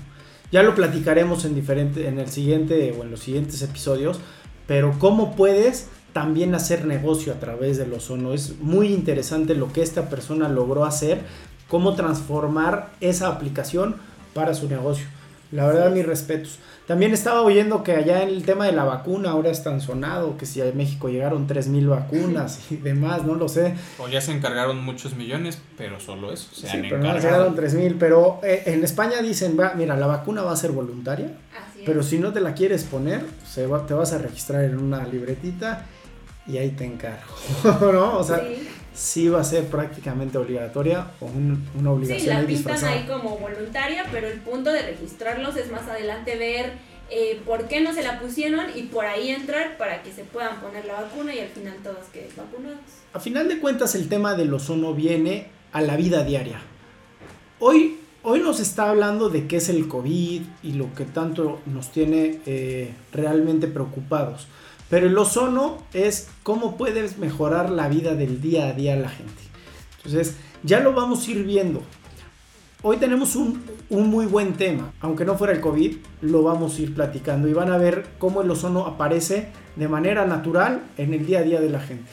Ya 0.52 0.62
lo 0.62 0.74
platicaremos 0.74 1.44
en, 1.46 1.54
diferente, 1.54 2.06
en 2.06 2.18
el 2.18 2.28
siguiente 2.28 2.94
o 2.96 3.02
en 3.02 3.10
los 3.10 3.20
siguientes 3.20 3.62
episodios, 3.62 4.20
pero 4.66 4.98
cómo 4.98 5.36
puedes 5.36 5.88
también 6.12 6.54
hacer 6.54 6.86
negocio 6.86 7.32
a 7.32 7.40
través 7.40 7.76
del 7.76 7.92
ozono. 7.92 8.32
Es 8.32 8.58
muy 8.60 8.88
interesante 8.88 9.54
lo 9.54 9.72
que 9.72 9.82
esta 9.82 10.08
persona 10.08 10.48
logró 10.48 10.84
hacer, 10.84 11.22
cómo 11.68 11.94
transformar 11.94 12.92
esa 13.00 13.28
aplicación 13.28 13.96
para 14.32 14.54
su 14.54 14.68
negocio. 14.68 15.06
La 15.50 15.66
verdad, 15.66 15.92
mis 15.92 16.06
respetos. 16.06 16.58
También 16.86 17.14
estaba 17.14 17.40
oyendo 17.40 17.82
que 17.82 17.92
allá 17.92 18.22
en 18.22 18.28
el 18.28 18.44
tema 18.44 18.66
de 18.66 18.72
la 18.72 18.84
vacuna 18.84 19.30
ahora 19.30 19.50
es 19.50 19.62
tan 19.64 19.80
sonado, 19.80 20.36
que 20.36 20.44
si 20.44 20.60
a 20.60 20.66
México 20.74 21.08
llegaron 21.08 21.46
3.000 21.46 21.88
vacunas 21.88 22.60
y 22.70 22.76
demás, 22.76 23.24
no 23.24 23.34
lo 23.34 23.48
sé. 23.48 23.74
O 23.98 24.06
ya 24.08 24.20
se 24.20 24.32
encargaron 24.32 24.84
muchos 24.84 25.14
millones, 25.16 25.58
pero 25.78 25.98
solo 25.98 26.30
eso, 26.30 26.48
se 26.54 26.68
Sí, 26.68 26.76
han 26.76 26.82
pero 26.82 26.98
no 26.98 27.06
encargado. 27.16 27.50
llegaron 27.50 27.56
3.000, 27.56 27.96
pero 27.98 28.40
eh, 28.42 28.64
en 28.66 28.84
España 28.84 29.22
dicen, 29.22 29.56
va, 29.58 29.72
mira, 29.74 29.96
la 29.96 30.06
vacuna 30.06 30.42
va 30.42 30.52
a 30.52 30.56
ser 30.56 30.72
voluntaria, 30.72 31.28
Así 31.56 31.78
es. 31.80 31.84
pero 31.86 32.02
si 32.02 32.18
no 32.18 32.32
te 32.34 32.40
la 32.40 32.52
quieres 32.52 32.84
poner, 32.84 33.24
se 33.50 33.66
va- 33.66 33.86
te 33.86 33.94
vas 33.94 34.12
a 34.12 34.18
registrar 34.18 34.64
en 34.64 34.78
una 34.78 35.06
libretita 35.06 35.86
y 36.46 36.58
ahí 36.58 36.70
te 36.72 36.84
encargo, 36.84 37.32
¿no? 37.92 38.18
O 38.18 38.24
sea, 38.24 38.40
sí. 38.40 38.68
Sí. 38.94 39.28
va 39.28 39.40
a 39.40 39.44
ser 39.44 39.64
prácticamente 39.66 40.38
obligatoria 40.38 41.08
o 41.20 41.26
un- 41.26 41.68
una 41.74 41.90
Sí, 41.90 41.94
obligación 41.96 42.28
la 42.34 42.40
ahí 42.40 42.46
pintan 42.46 42.72
disfrazada. 42.74 42.92
ahí 42.92 43.06
como 43.06 43.36
voluntaria, 43.38 44.04
pero 44.12 44.28
el 44.28 44.38
punto 44.40 44.70
de 44.72 44.82
registrarlos 44.82 45.56
es 45.56 45.70
más 45.70 45.86
adelante 45.88 46.36
ver 46.36 46.72
eh, 47.10 47.38
por 47.44 47.68
qué 47.68 47.82
no 47.82 47.92
se 47.92 48.02
la 48.02 48.18
pusieron 48.18 48.64
y 48.74 48.84
por 48.84 49.04
ahí 49.04 49.28
entrar 49.28 49.76
para 49.76 50.02
que 50.02 50.10
se 50.10 50.24
puedan 50.24 50.58
poner 50.60 50.86
la 50.86 51.02
vacuna 51.02 51.34
y 51.34 51.38
al 51.40 51.48
final 51.48 51.74
todos 51.82 51.98
queden 52.12 52.30
vacunados. 52.34 52.78
A 53.12 53.20
final 53.20 53.46
de 53.46 53.58
cuentas 53.58 53.94
el 53.94 54.08
tema 54.08 54.34
del 54.34 54.52
ozono 54.54 54.94
viene 54.94 55.48
a 55.72 55.82
la 55.82 55.96
vida 55.96 56.24
diaria. 56.24 56.62
Hoy, 57.60 57.98
hoy 58.22 58.40
nos 58.40 58.58
está 58.58 58.88
hablando 58.88 59.28
de 59.28 59.46
qué 59.46 59.56
es 59.58 59.68
el 59.68 59.86
COVID 59.86 60.42
y 60.62 60.72
lo 60.72 60.94
que 60.94 61.04
tanto 61.04 61.60
nos 61.66 61.92
tiene 61.92 62.40
eh, 62.46 62.94
realmente 63.12 63.66
preocupados. 63.66 64.48
Pero 64.94 65.08
el 65.08 65.18
ozono 65.18 65.78
es 65.92 66.28
cómo 66.44 66.76
puedes 66.76 67.18
mejorar 67.18 67.68
la 67.68 67.88
vida 67.88 68.14
del 68.14 68.40
día 68.40 68.68
a 68.68 68.74
día 68.74 68.94
a 68.94 68.96
la 68.96 69.08
gente. 69.08 69.42
Entonces, 69.96 70.36
ya 70.62 70.78
lo 70.78 70.92
vamos 70.92 71.26
a 71.26 71.30
ir 71.32 71.42
viendo. 71.42 71.82
Hoy 72.80 72.98
tenemos 72.98 73.34
un, 73.34 73.60
un 73.90 74.06
muy 74.06 74.26
buen 74.26 74.52
tema. 74.52 74.92
Aunque 75.00 75.24
no 75.24 75.36
fuera 75.36 75.52
el 75.52 75.60
COVID, 75.60 75.96
lo 76.20 76.44
vamos 76.44 76.78
a 76.78 76.82
ir 76.82 76.94
platicando 76.94 77.48
y 77.48 77.52
van 77.52 77.72
a 77.72 77.76
ver 77.76 78.06
cómo 78.20 78.42
el 78.42 78.50
ozono 78.52 78.86
aparece 78.86 79.48
de 79.74 79.88
manera 79.88 80.26
natural 80.26 80.84
en 80.96 81.12
el 81.12 81.26
día 81.26 81.40
a 81.40 81.42
día 81.42 81.60
de 81.60 81.70
la 81.70 81.80
gente. 81.80 82.12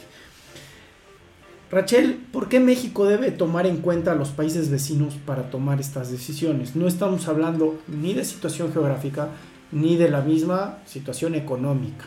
Rachel, 1.70 2.20
¿por 2.32 2.48
qué 2.48 2.58
México 2.58 3.04
debe 3.04 3.30
tomar 3.30 3.68
en 3.68 3.76
cuenta 3.76 4.10
a 4.10 4.16
los 4.16 4.30
países 4.30 4.70
vecinos 4.70 5.14
para 5.24 5.50
tomar 5.50 5.78
estas 5.78 6.10
decisiones? 6.10 6.74
No 6.74 6.88
estamos 6.88 7.28
hablando 7.28 7.78
ni 7.86 8.12
de 8.12 8.24
situación 8.24 8.72
geográfica 8.72 9.28
ni 9.70 9.94
de 9.94 10.10
la 10.10 10.22
misma 10.22 10.78
situación 10.84 11.36
económica. 11.36 12.06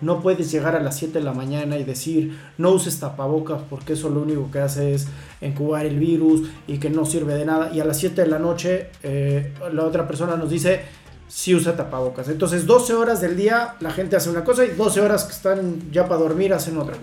No 0.00 0.20
puedes 0.20 0.52
llegar 0.52 0.76
a 0.76 0.80
las 0.80 0.96
7 0.96 1.18
de 1.18 1.24
la 1.24 1.32
mañana 1.32 1.76
y 1.76 1.84
decir 1.84 2.38
no 2.58 2.70
uses 2.70 3.00
tapabocas 3.00 3.62
porque 3.68 3.94
eso 3.94 4.10
lo 4.10 4.22
único 4.22 4.50
que 4.50 4.58
hace 4.60 4.94
es 4.94 5.08
incubar 5.40 5.86
el 5.86 5.98
virus 5.98 6.48
y 6.66 6.78
que 6.78 6.90
no 6.90 7.04
sirve 7.04 7.34
de 7.34 7.46
nada. 7.46 7.72
Y 7.72 7.80
a 7.80 7.84
las 7.84 7.98
7 7.98 8.22
de 8.22 8.28
la 8.28 8.38
noche 8.38 8.90
eh, 9.02 9.54
la 9.72 9.84
otra 9.84 10.06
persona 10.06 10.36
nos 10.36 10.50
dice 10.50 10.82
sí 11.26 11.54
usa 11.54 11.76
tapabocas. 11.76 12.28
Entonces 12.28 12.66
12 12.66 12.94
horas 12.94 13.20
del 13.20 13.36
día 13.36 13.76
la 13.80 13.90
gente 13.90 14.14
hace 14.14 14.30
una 14.30 14.44
cosa 14.44 14.64
y 14.64 14.70
12 14.70 15.00
horas 15.00 15.24
que 15.24 15.32
están 15.32 15.90
ya 15.90 16.06
para 16.06 16.20
dormir 16.20 16.52
hacen 16.52 16.76
otra. 16.76 16.96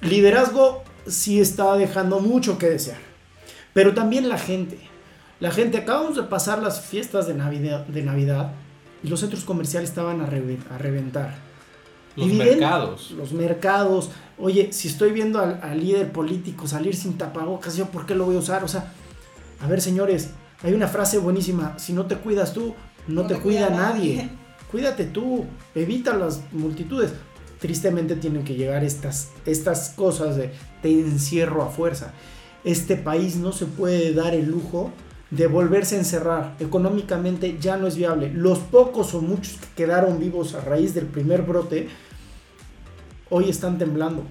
Liderazgo 0.00 0.82
sí 1.06 1.40
está 1.40 1.74
dejando 1.76 2.20
mucho 2.20 2.58
que 2.58 2.68
desear. 2.68 3.13
Pero 3.74 3.92
también 3.92 4.30
la 4.30 4.38
gente. 4.38 4.78
La 5.40 5.50
gente, 5.50 5.78
acabamos 5.78 6.16
de 6.16 6.22
pasar 6.22 6.62
las 6.62 6.80
fiestas 6.80 7.26
de 7.26 7.34
Navidad, 7.34 7.86
de 7.86 8.02
Navidad 8.02 8.52
y 9.02 9.08
los 9.08 9.20
centros 9.20 9.44
comerciales 9.44 9.90
estaban 9.90 10.22
a, 10.22 10.24
a 10.24 10.78
reventar. 10.78 11.34
Los 12.16 12.28
mercados. 12.32 13.10
Los 13.10 13.32
mercados. 13.32 14.10
Oye, 14.38 14.72
si 14.72 14.88
estoy 14.88 15.12
viendo 15.12 15.40
al, 15.40 15.60
al 15.62 15.80
líder 15.80 16.12
político 16.12 16.66
salir 16.66 16.96
sin 16.96 17.18
tapabocas, 17.18 17.76
¿yo 17.76 17.86
por 17.86 18.06
qué 18.06 18.14
lo 18.14 18.24
voy 18.24 18.36
a 18.36 18.38
usar? 18.38 18.64
O 18.64 18.68
sea, 18.68 18.92
a 19.60 19.66
ver, 19.66 19.80
señores, 19.80 20.30
hay 20.62 20.72
una 20.72 20.88
frase 20.88 21.18
buenísima. 21.18 21.78
Si 21.78 21.92
no 21.92 22.06
te 22.06 22.16
cuidas 22.16 22.54
tú, 22.54 22.74
no, 23.08 23.26
te, 23.26 23.34
cuida, 23.36 23.68
nadie. 23.70 24.30
Cuídate 24.70 25.04
tú. 25.04 25.44
Evita 25.74 26.14
las 26.14 26.40
multitudes. 26.52 27.12
Tristemente 27.60 28.16
tienen 28.16 28.44
que 28.44 28.54
llegar 28.54 28.84
estas, 28.84 29.30
estas 29.46 29.90
cosas 29.90 30.36
de 30.36 30.52
te 30.82 30.90
encierro 30.90 31.62
a 31.62 31.68
fuerza. 31.68 32.12
Este 32.64 32.96
país 32.96 33.36
no 33.36 33.52
se 33.52 33.66
puede 33.66 34.14
dar 34.14 34.34
el 34.34 34.46
lujo 34.46 34.90
de 35.30 35.46
volverse 35.46 35.96
a 35.96 35.98
encerrar. 35.98 36.56
Económicamente 36.60 37.58
ya 37.60 37.76
no 37.76 37.86
es 37.86 37.96
viable. 37.96 38.32
Los 38.32 38.58
pocos 38.58 39.14
o 39.14 39.20
muchos 39.20 39.54
que 39.58 39.66
quedaron 39.76 40.18
vivos 40.18 40.54
a 40.54 40.60
raíz 40.60 40.94
del 40.94 41.06
primer 41.06 41.42
brote, 41.42 41.88
hoy 43.30 43.50
están 43.50 43.78
temblando. 43.78 44.22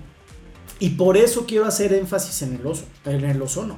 Y 0.80 0.92
por 0.92 1.18
eso 1.18 1.46
quiero 1.46 1.66
hacer 1.66 1.94
énfasis 1.94 2.42
en 2.42 2.56
el, 2.56 2.66
oso, 2.66 2.86
en 3.06 3.24
el 3.24 3.42
ozono. 3.42 3.78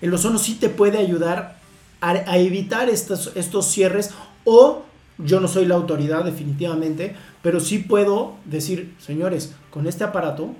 El 0.00 0.12
ozono 0.12 0.38
sí 0.38 0.54
te 0.54 0.68
puede 0.68 0.98
ayudar 0.98 1.58
a, 2.00 2.38
evitar 2.38 2.88
estos 2.88 3.66
cierres 3.66 4.10
o 4.44 4.82
yo 5.24 5.40
no 5.40 5.48
soy 5.48 5.66
la 5.66 5.74
autoridad 5.74 6.24
definitivamente, 6.24 7.14
pero 7.42 7.60
sí 7.60 7.78
puedo 7.78 8.34
decir, 8.44 8.94
señores, 8.98 9.54
con 9.70 9.86
este 9.86 10.04
aparato, 10.04 10.54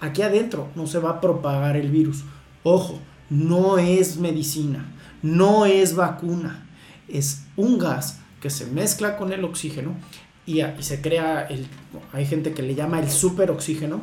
aquí 0.00 0.22
adentro 0.22 0.68
no 0.74 0.86
se 0.86 0.98
va 0.98 1.10
a 1.10 1.20
propagar 1.20 1.76
el 1.76 1.90
virus. 1.90 2.24
Ojo, 2.62 2.98
no 3.30 3.78
es 3.78 4.18
medicina, 4.18 4.86
no 5.22 5.66
es 5.66 5.94
vacuna, 5.94 6.66
es 7.08 7.44
un 7.56 7.78
gas 7.78 8.20
que 8.40 8.50
se 8.50 8.66
mezcla 8.66 9.16
con 9.16 9.32
el 9.32 9.44
oxígeno 9.44 9.94
y, 10.46 10.62
se 10.80 11.00
crea 11.00 11.46
el, 11.46 11.66
hay 12.12 12.26
gente 12.26 12.52
que 12.52 12.62
le 12.62 12.74
llama 12.74 13.00
el 13.00 13.10
superoxígeno, 13.10 14.02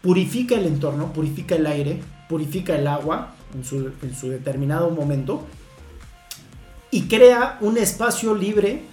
purifica 0.00 0.54
el 0.54 0.66
entorno, 0.66 1.12
purifica 1.12 1.56
el 1.56 1.66
aire, 1.66 2.00
purifica 2.28 2.76
el 2.76 2.86
agua 2.86 3.34
en 3.54 3.64
su, 3.64 3.92
en 4.02 4.14
su 4.14 4.30
determinado 4.30 4.90
momento 4.90 5.46
y 6.90 7.02
crea 7.02 7.58
un 7.60 7.76
espacio 7.76 8.34
libre 8.34 8.84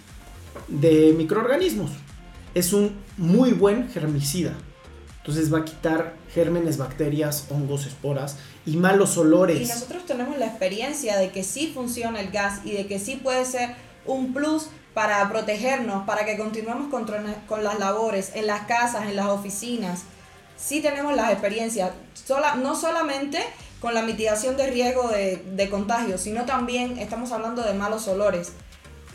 de 0.68 1.14
microorganismos. 1.18 1.92
Es 2.54 2.74
un 2.74 2.92
muy 3.18 3.52
buen 3.52 3.90
germicida. 3.90 4.54
Entonces 5.24 5.54
va 5.54 5.60
a 5.60 5.66
quitar 5.66 6.16
gérmenes, 6.34 6.78
bacterias, 6.78 7.46
hongos, 7.50 7.86
esporas 7.86 8.36
y 8.66 8.76
malos 8.76 9.18
olores. 9.18 9.62
Y 9.62 9.66
nosotros 9.66 10.06
tenemos 10.06 10.38
la 10.38 10.48
experiencia 10.48 11.18
de 11.18 11.32
que 11.32 11.46
sí 11.46 11.72
funciona 11.74 12.20
el 12.20 12.30
gas 12.30 12.60
y 12.66 12.72
de 12.72 12.88
que 12.88 13.00
sí 13.00 13.16
puede 13.16 13.46
ser 13.46 13.74
un 14.06 14.34
plus 14.34 14.68
para 14.94 15.30
protegernos, 15.30 16.06
para 16.06 16.26
que 16.26 16.38
continuemos 16.38 16.90
con, 16.90 17.64
las 17.64 17.80
labores 17.80 18.32
en 18.36 18.48
las 18.48 18.68
casas, 18.68 19.04
en 19.06 19.16
las 19.16 19.28
oficinas. 19.28 20.02
Sí 20.58 20.82
tenemos 20.82 21.16
las 21.16 21.32
experiencias, 21.32 21.92
sola, 22.14 22.56
no 22.56 22.76
solamente 22.76 23.40
con 23.80 23.94
la 23.94 24.02
mitigación 24.02 24.58
de 24.58 24.68
riesgo 24.68 25.08
de, 25.08 25.38
de 25.38 25.70
contagio, 25.70 26.18
sino 26.18 26.44
también 26.44 27.00
estamos 27.00 27.32
hablando 27.32 27.62
de 27.62 27.74
malos 27.74 28.10
olores. 28.10 28.52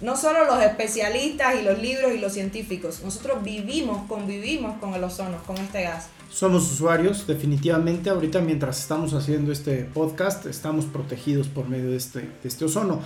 No 0.01 0.17
solo 0.17 0.45
los 0.45 0.63
especialistas 0.63 1.57
y 1.61 1.65
los 1.65 1.79
libros 1.81 2.13
y 2.15 2.19
los 2.19 2.33
científicos, 2.33 3.03
nosotros 3.03 3.43
vivimos, 3.43 4.07
convivimos 4.07 4.79
con 4.79 4.95
el 4.95 5.03
ozono, 5.03 5.39
con 5.45 5.57
este 5.57 5.83
gas. 5.83 6.09
Somos 6.31 6.71
usuarios, 6.71 7.27
definitivamente. 7.27 8.11
Ahorita 8.11 8.41
mientras 8.41 8.79
estamos 8.79 9.13
haciendo 9.13 9.51
este 9.51 9.85
podcast, 9.85 10.47
estamos 10.47 10.85
protegidos 10.85 11.49
por 11.49 11.69
medio 11.69 11.91
de 11.91 11.97
este, 11.97 12.21
de 12.21 12.29
este 12.45 12.67
ozono. 12.67 13.01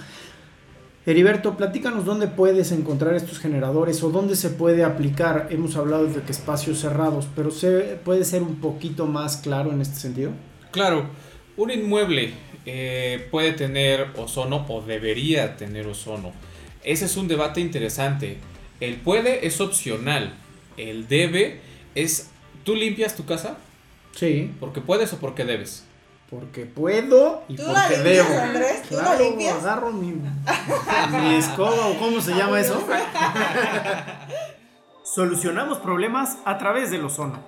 Heriberto, 1.06 1.56
platícanos 1.56 2.04
dónde 2.04 2.28
puedes 2.28 2.72
encontrar 2.72 3.14
estos 3.14 3.38
generadores 3.38 4.02
o 4.02 4.10
dónde 4.10 4.36
se 4.36 4.50
puede 4.50 4.84
aplicar. 4.84 5.48
Hemos 5.50 5.76
hablado 5.76 6.06
de 6.06 6.20
que 6.22 6.30
espacios 6.30 6.78
cerrados, 6.80 7.26
pero 7.34 7.50
¿se 7.50 7.98
puede 8.04 8.24
ser 8.24 8.42
un 8.42 8.56
poquito 8.56 9.06
más 9.06 9.38
claro 9.38 9.72
en 9.72 9.80
este 9.80 9.96
sentido? 9.96 10.32
Claro, 10.70 11.06
un 11.56 11.70
inmueble 11.70 12.34
eh, 12.66 13.26
puede 13.30 13.52
tener 13.52 14.08
ozono 14.16 14.64
o 14.68 14.82
debería 14.82 15.56
tener 15.56 15.86
ozono. 15.86 16.32
Ese 16.84 17.04
es 17.04 17.16
un 17.16 17.28
debate 17.28 17.60
interesante. 17.60 18.38
El 18.80 18.96
puede 18.96 19.46
es 19.46 19.60
opcional. 19.60 20.34
El 20.76 21.08
debe 21.08 21.60
es... 21.94 22.30
¿Tú 22.64 22.74
limpias 22.74 23.16
tu 23.16 23.24
casa? 23.24 23.56
Sí. 24.14 24.50
¿Porque 24.60 24.80
puedes 24.80 25.12
o 25.12 25.18
porque 25.18 25.44
debes? 25.44 25.84
Porque 26.30 26.64
puedo 26.64 27.42
y 27.48 27.56
¿Tú 27.56 27.64
porque 27.64 27.78
la 27.78 27.88
limpias, 27.90 28.28
debo. 28.28 28.40
Andrés? 28.40 28.82
¿Tú 28.88 28.94
la 28.94 29.00
Claro, 29.02 29.24
limpias? 29.24 29.54
agarro 29.56 29.92
mi, 29.92 30.12
mi 31.20 31.34
escoba 31.34 31.88
o 31.88 31.98
cómo 31.98 32.20
se 32.20 32.34
llama 32.34 32.60
eso. 32.60 32.82
Solucionamos 35.04 35.78
problemas 35.78 36.38
a 36.44 36.58
través 36.58 36.90
del 36.90 37.04
ozono. 37.04 37.42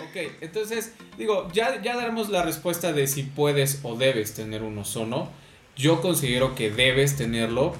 Ok, 0.00 0.16
entonces 0.40 0.94
digo, 1.18 1.48
ya, 1.52 1.80
ya 1.82 1.94
daremos 1.94 2.30
la 2.30 2.42
respuesta 2.42 2.92
de 2.92 3.06
si 3.06 3.22
puedes 3.22 3.80
o 3.84 3.96
debes 3.96 4.34
tener 4.34 4.62
un 4.62 4.78
ozono. 4.78 5.28
Yo 5.76 6.00
considero 6.00 6.54
que 6.54 6.70
debes 6.70 7.16
tenerlo 7.16 7.74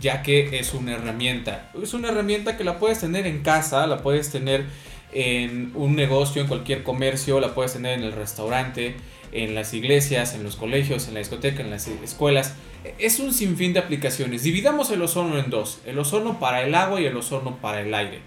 ya 0.00 0.22
que 0.22 0.58
es 0.58 0.74
una 0.74 0.94
herramienta. 0.94 1.70
Es 1.80 1.94
una 1.94 2.08
herramienta 2.08 2.56
que 2.56 2.64
la 2.64 2.78
puedes 2.78 3.00
tener 3.00 3.26
en 3.26 3.42
casa, 3.42 3.86
la 3.86 4.02
puedes 4.02 4.30
tener 4.30 4.66
en 5.12 5.70
un 5.74 5.94
negocio, 5.94 6.42
en 6.42 6.48
cualquier 6.48 6.82
comercio, 6.82 7.40
la 7.40 7.54
puedes 7.54 7.72
tener 7.72 7.98
en 7.98 8.04
el 8.04 8.12
restaurante, 8.12 8.96
en 9.32 9.54
las 9.54 9.72
iglesias, 9.74 10.34
en 10.34 10.42
los 10.42 10.56
colegios, 10.56 11.08
en 11.08 11.14
la 11.14 11.20
discoteca, 11.20 11.62
en 11.62 11.70
las 11.70 11.86
escuelas. 11.86 12.54
Es 12.98 13.18
un 13.20 13.32
sinfín 13.32 13.72
de 13.72 13.78
aplicaciones. 13.78 14.42
Dividamos 14.42 14.90
el 14.90 15.02
ozono 15.02 15.38
en 15.38 15.50
dos, 15.50 15.80
el 15.86 15.98
ozono 15.98 16.38
para 16.40 16.62
el 16.62 16.74
agua 16.74 17.00
y 17.00 17.06
el 17.06 17.16
ozono 17.16 17.56
para 17.56 17.80
el 17.80 17.94
aire. 17.94 18.20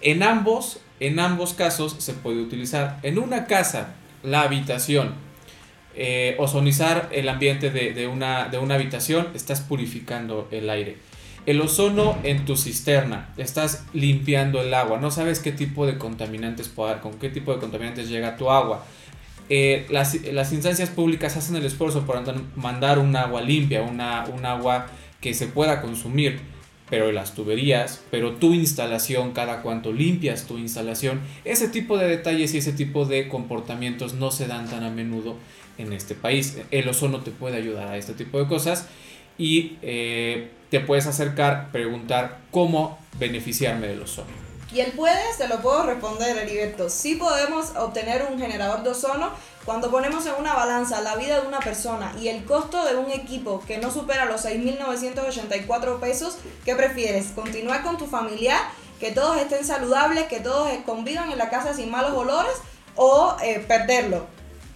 En 0.00 0.22
ambos, 0.22 0.80
en 1.00 1.18
ambos 1.18 1.54
casos 1.54 1.96
se 1.98 2.14
puede 2.14 2.40
utilizar. 2.40 3.00
En 3.02 3.18
una 3.18 3.46
casa, 3.46 3.94
la 4.22 4.42
habitación, 4.42 5.14
eh, 6.00 6.36
ozonizar 6.38 7.08
el 7.10 7.28
ambiente 7.28 7.70
de, 7.70 8.06
una, 8.06 8.48
de 8.48 8.58
una 8.58 8.76
habitación, 8.76 9.26
estás 9.34 9.62
purificando 9.62 10.46
el 10.52 10.70
aire. 10.70 10.96
El 11.44 11.60
ozono 11.60 12.16
en 12.22 12.44
tu 12.44 12.56
cisterna, 12.56 13.30
estás 13.36 13.84
limpiando 13.92 14.62
el 14.62 14.72
agua, 14.74 15.00
no 15.00 15.10
sabes 15.10 15.40
qué 15.40 15.50
tipo 15.50 15.86
de 15.86 15.98
contaminantes 15.98 16.68
puede 16.68 17.00
con 17.00 17.18
qué 17.18 17.30
tipo 17.30 17.52
de 17.52 17.58
contaminantes 17.58 18.08
llega 18.08 18.36
tu 18.36 18.48
agua. 18.48 18.84
Eh, 19.48 19.86
las, 19.90 20.22
las, 20.26 20.52
instancias 20.52 20.88
públicas 20.90 21.36
hacen 21.36 21.56
el 21.56 21.64
esfuerzo 21.64 22.06
por 22.06 22.22
mandar 22.54 23.00
un 23.00 23.16
agua 23.16 23.40
limpia, 23.40 23.82
una, 23.82 24.24
un 24.26 24.46
agua 24.46 24.86
que 25.20 25.34
se 25.34 25.48
pueda 25.48 25.80
consumir, 25.80 26.38
pero 26.90 27.12
las 27.12 27.34
tuberías, 27.34 28.02
pero 28.10 28.32
tu 28.32 28.54
instalación, 28.54 29.32
cada 29.32 29.62
cuanto 29.62 29.92
limpias 29.92 30.46
tu 30.46 30.58
instalación, 30.58 31.20
ese 31.44 31.68
tipo 31.68 31.98
de 31.98 32.08
detalles 32.08 32.54
y 32.54 32.58
ese 32.58 32.72
tipo 32.72 33.04
de 33.04 33.28
comportamientos 33.28 34.14
no 34.14 34.30
se 34.30 34.46
dan 34.46 34.68
tan 34.68 34.84
a 34.84 34.90
menudo 34.90 35.36
en 35.76 35.92
este 35.92 36.14
país. 36.14 36.58
El 36.70 36.88
ozono 36.88 37.20
te 37.20 37.30
puede 37.30 37.56
ayudar 37.56 37.88
a 37.88 37.96
este 37.96 38.14
tipo 38.14 38.38
de 38.38 38.46
cosas 38.46 38.88
y 39.36 39.76
eh, 39.82 40.50
te 40.70 40.80
puedes 40.80 41.06
acercar, 41.06 41.70
preguntar 41.72 42.40
cómo 42.50 42.98
beneficiarme 43.18 43.86
del 43.86 44.02
ozono. 44.02 44.47
Y 44.70 44.80
el 44.80 44.92
puede, 44.92 45.32
se 45.34 45.48
lo 45.48 45.60
puedo 45.60 45.84
responder, 45.84 46.36
Heriberto. 46.36 46.90
Sí 46.90 47.14
podemos 47.14 47.74
obtener 47.76 48.26
un 48.30 48.38
generador 48.38 48.82
de 48.82 48.90
ozono 48.90 49.30
cuando 49.64 49.90
ponemos 49.90 50.26
en 50.26 50.34
una 50.38 50.54
balanza 50.54 51.00
la 51.00 51.16
vida 51.16 51.40
de 51.40 51.46
una 51.46 51.60
persona 51.60 52.12
y 52.20 52.28
el 52.28 52.44
costo 52.44 52.84
de 52.84 52.96
un 52.96 53.10
equipo 53.10 53.62
que 53.66 53.78
no 53.78 53.90
supera 53.90 54.26
los 54.26 54.44
6.984 54.44 56.00
pesos. 56.00 56.38
¿Qué 56.64 56.74
prefieres? 56.74 57.28
¿Continuar 57.34 57.82
con 57.82 57.96
tu 57.96 58.06
familiar? 58.06 58.60
Que 59.00 59.10
todos 59.10 59.38
estén 59.38 59.64
saludables, 59.64 60.24
que 60.24 60.40
todos 60.40 60.70
convivan 60.84 61.32
en 61.32 61.38
la 61.38 61.48
casa 61.48 61.72
sin 61.72 61.90
malos 61.90 62.12
olores 62.12 62.54
o 62.94 63.36
eh, 63.42 63.64
perderlo. 63.66 64.26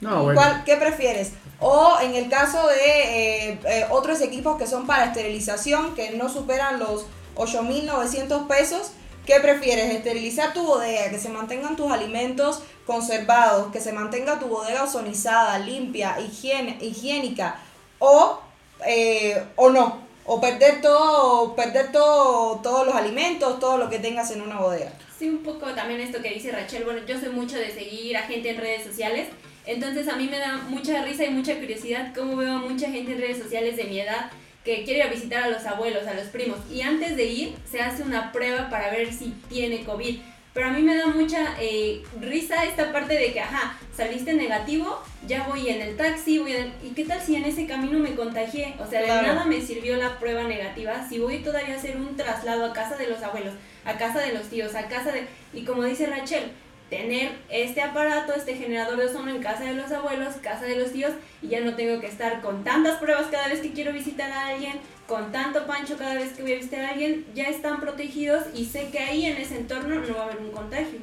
No, 0.01 0.25
bueno. 0.25 0.41
¿Cuál, 0.41 0.65
¿Qué 0.65 0.77
prefieres? 0.77 1.33
O 1.61 1.99
en 2.01 2.15
el 2.15 2.29
caso 2.29 2.67
de 2.67 3.51
eh, 3.51 3.61
eh, 3.65 3.87
otros 3.91 4.21
equipos 4.21 4.57
que 4.57 4.67
son 4.67 4.87
para 4.87 5.07
esterilización, 5.07 5.95
que 5.95 6.13
no 6.13 6.29
superan 6.29 6.79
los 6.81 7.07
8.900 7.37 8.47
pesos, 8.47 8.93
¿qué 9.27 9.41
prefieres? 9.41 9.95
¿Esterilizar 9.95 10.53
tu 10.53 10.65
bodega, 10.65 11.11
que 11.11 11.19
se 11.19 11.29
mantengan 11.29 11.77
tus 11.77 11.91
alimentos 11.91 12.63
conservados, 12.87 13.73
que 13.73 13.81
se 13.81 13.93
mantenga 13.93 14.39
tu 14.39 14.47
bodega 14.47 14.85
ozonizada, 14.85 15.59
limpia, 15.59 16.19
higiene, 16.21 16.79
higiénica, 16.81 17.57
o, 17.99 18.41
eh, 18.87 19.43
o 19.57 19.71
no? 19.71 20.03
O 20.25 20.41
perder 20.41 20.81
todo, 20.81 21.57
perder 21.57 21.91
todo, 21.91 22.61
todos 22.61 22.87
los 22.87 22.95
alimentos, 22.95 23.59
todo 23.59 23.77
lo 23.77 23.91
que 23.91 23.99
tengas 23.99 24.31
en 24.31 24.41
una 24.41 24.61
bodega. 24.61 24.93
Sí, 25.19 25.29
un 25.29 25.43
poco 25.43 25.67
también 25.75 26.01
esto 26.01 26.23
que 26.23 26.31
dice 26.31 26.53
Rachel. 26.53 26.85
Bueno, 26.85 27.01
yo 27.07 27.19
soy 27.19 27.31
mucho 27.31 27.57
de 27.57 27.71
seguir 27.73 28.17
a 28.17 28.23
gente 28.23 28.51
en 28.51 28.57
redes 28.59 28.85
sociales. 28.85 29.29
Entonces 29.67 30.09
a 30.09 30.17
mí 30.17 30.29
me 30.29 30.39
da 30.39 30.57
mucha 30.69 31.05
risa 31.05 31.25
y 31.25 31.31
mucha 31.31 31.57
curiosidad 31.57 32.13
cómo 32.15 32.37
veo 32.37 32.55
a 32.55 32.59
mucha 32.59 32.91
gente 32.91 33.13
en 33.13 33.21
redes 33.21 33.39
sociales 33.39 33.77
de 33.77 33.85
mi 33.85 34.01
edad 34.01 34.31
que 34.65 34.85
quiere 34.85 35.01
ir 35.01 35.05
a 35.05 35.11
visitar 35.11 35.43
a 35.45 35.49
los 35.49 35.65
abuelos, 35.67 36.07
a 36.07 36.15
los 36.15 36.27
primos. 36.27 36.59
Y 36.71 36.83
antes 36.83 37.17
de 37.17 37.25
ir 37.25 37.55
se 37.71 37.81
hace 37.81 38.03
una 38.03 38.33
prueba 38.33 38.71
para 38.71 38.91
ver 38.91 39.13
si 39.13 39.35
tiene 39.49 39.85
COVID. 39.85 40.19
Pero 40.55 40.67
a 40.67 40.71
mí 40.71 40.83
me 40.83 40.95
da 40.95 41.07
mucha 41.07 41.57
eh, 41.59 42.03
risa 42.21 42.65
esta 42.65 42.93
parte 42.93 43.15
de 43.15 43.33
que, 43.33 43.41
ajá, 43.41 43.79
saliste 43.97 44.35
negativo, 44.35 45.03
ya 45.27 45.45
voy 45.45 45.71
en 45.71 45.81
el 45.81 45.97
taxi, 45.97 46.39
voy 46.39 46.53
en 46.53 46.63
el... 46.65 46.73
¿Y 46.85 46.91
qué 46.91 47.05
tal 47.07 47.23
si 47.23 47.37
en 47.37 47.47
ese 47.47 47.67
camino 47.67 47.99
me 47.99 48.15
contagié? 48.15 48.75
O 48.79 48.87
sea, 48.87 49.03
Claro. 49.03 49.29
de 49.29 49.35
nada 49.35 49.45
me 49.47 49.63
sirvió 49.63 49.97
la 49.97 50.19
prueba 50.19 50.43
negativa 50.43 51.07
si 51.09 51.19
voy 51.19 51.39
todavía 51.39 51.75
a 51.75 51.79
hacer 51.79 51.97
un 51.97 52.17
traslado 52.19 52.67
a 52.67 52.75
casa 52.75 52.97
de 52.97 53.07
los 53.09 53.23
abuelos, 53.23 53.55
a 53.87 53.97
casa 53.97 54.21
de 54.21 54.35
los 54.35 54.43
tíos, 54.51 54.75
a 54.75 54.89
casa 54.89 55.11
de... 55.13 55.27
Y 55.55 55.65
como 55.65 55.85
dice 55.85 56.05
Rachel, 56.07 56.53
tener 56.93 57.33
este 57.49 57.81
aparato, 57.81 58.35
este 58.35 58.55
generador 58.55 58.99
de 58.99 59.07
ozono 59.07 59.31
en 59.31 59.43
casa 59.43 59.65
de 59.65 59.73
los 59.73 59.91
abuelos, 59.91 60.35
casa 60.43 60.67
de 60.67 60.77
los 60.77 60.93
tíos, 60.93 61.13
y 61.41 61.49
ya 61.49 61.63
no 61.63 61.75
tengo 61.75 61.99
que 62.03 62.07
estar 62.07 62.43
con 62.43 62.65
tantas 62.65 62.99
pruebas 62.99 63.29
cada 63.31 63.49
vez 63.49 63.61
que 63.61 63.73
quiero 63.73 63.95
visitar 63.95 64.31
a 64.31 64.49
alguien, 64.49 64.75
con 65.09 65.33
tanto 65.33 65.67
pancho 65.67 65.97
cada 65.97 66.17
vez 66.17 66.35
que 66.35 66.43
voy 66.43 66.53
a 66.53 66.57
visitar 66.57 66.85
a 66.85 66.91
alguien, 66.91 67.25
ya 67.35 67.45
están 67.45 67.81
protegidos 67.81 68.43
y 68.55 68.67
sé 68.67 68.91
que 68.93 68.99
ahí 68.99 69.25
en 69.25 69.39
ese 69.39 69.57
entorno 69.57 70.01
no 70.01 70.15
va 70.15 70.21
a 70.21 70.25
haber 70.25 70.41
un 70.41 70.51
contagio. 70.51 70.99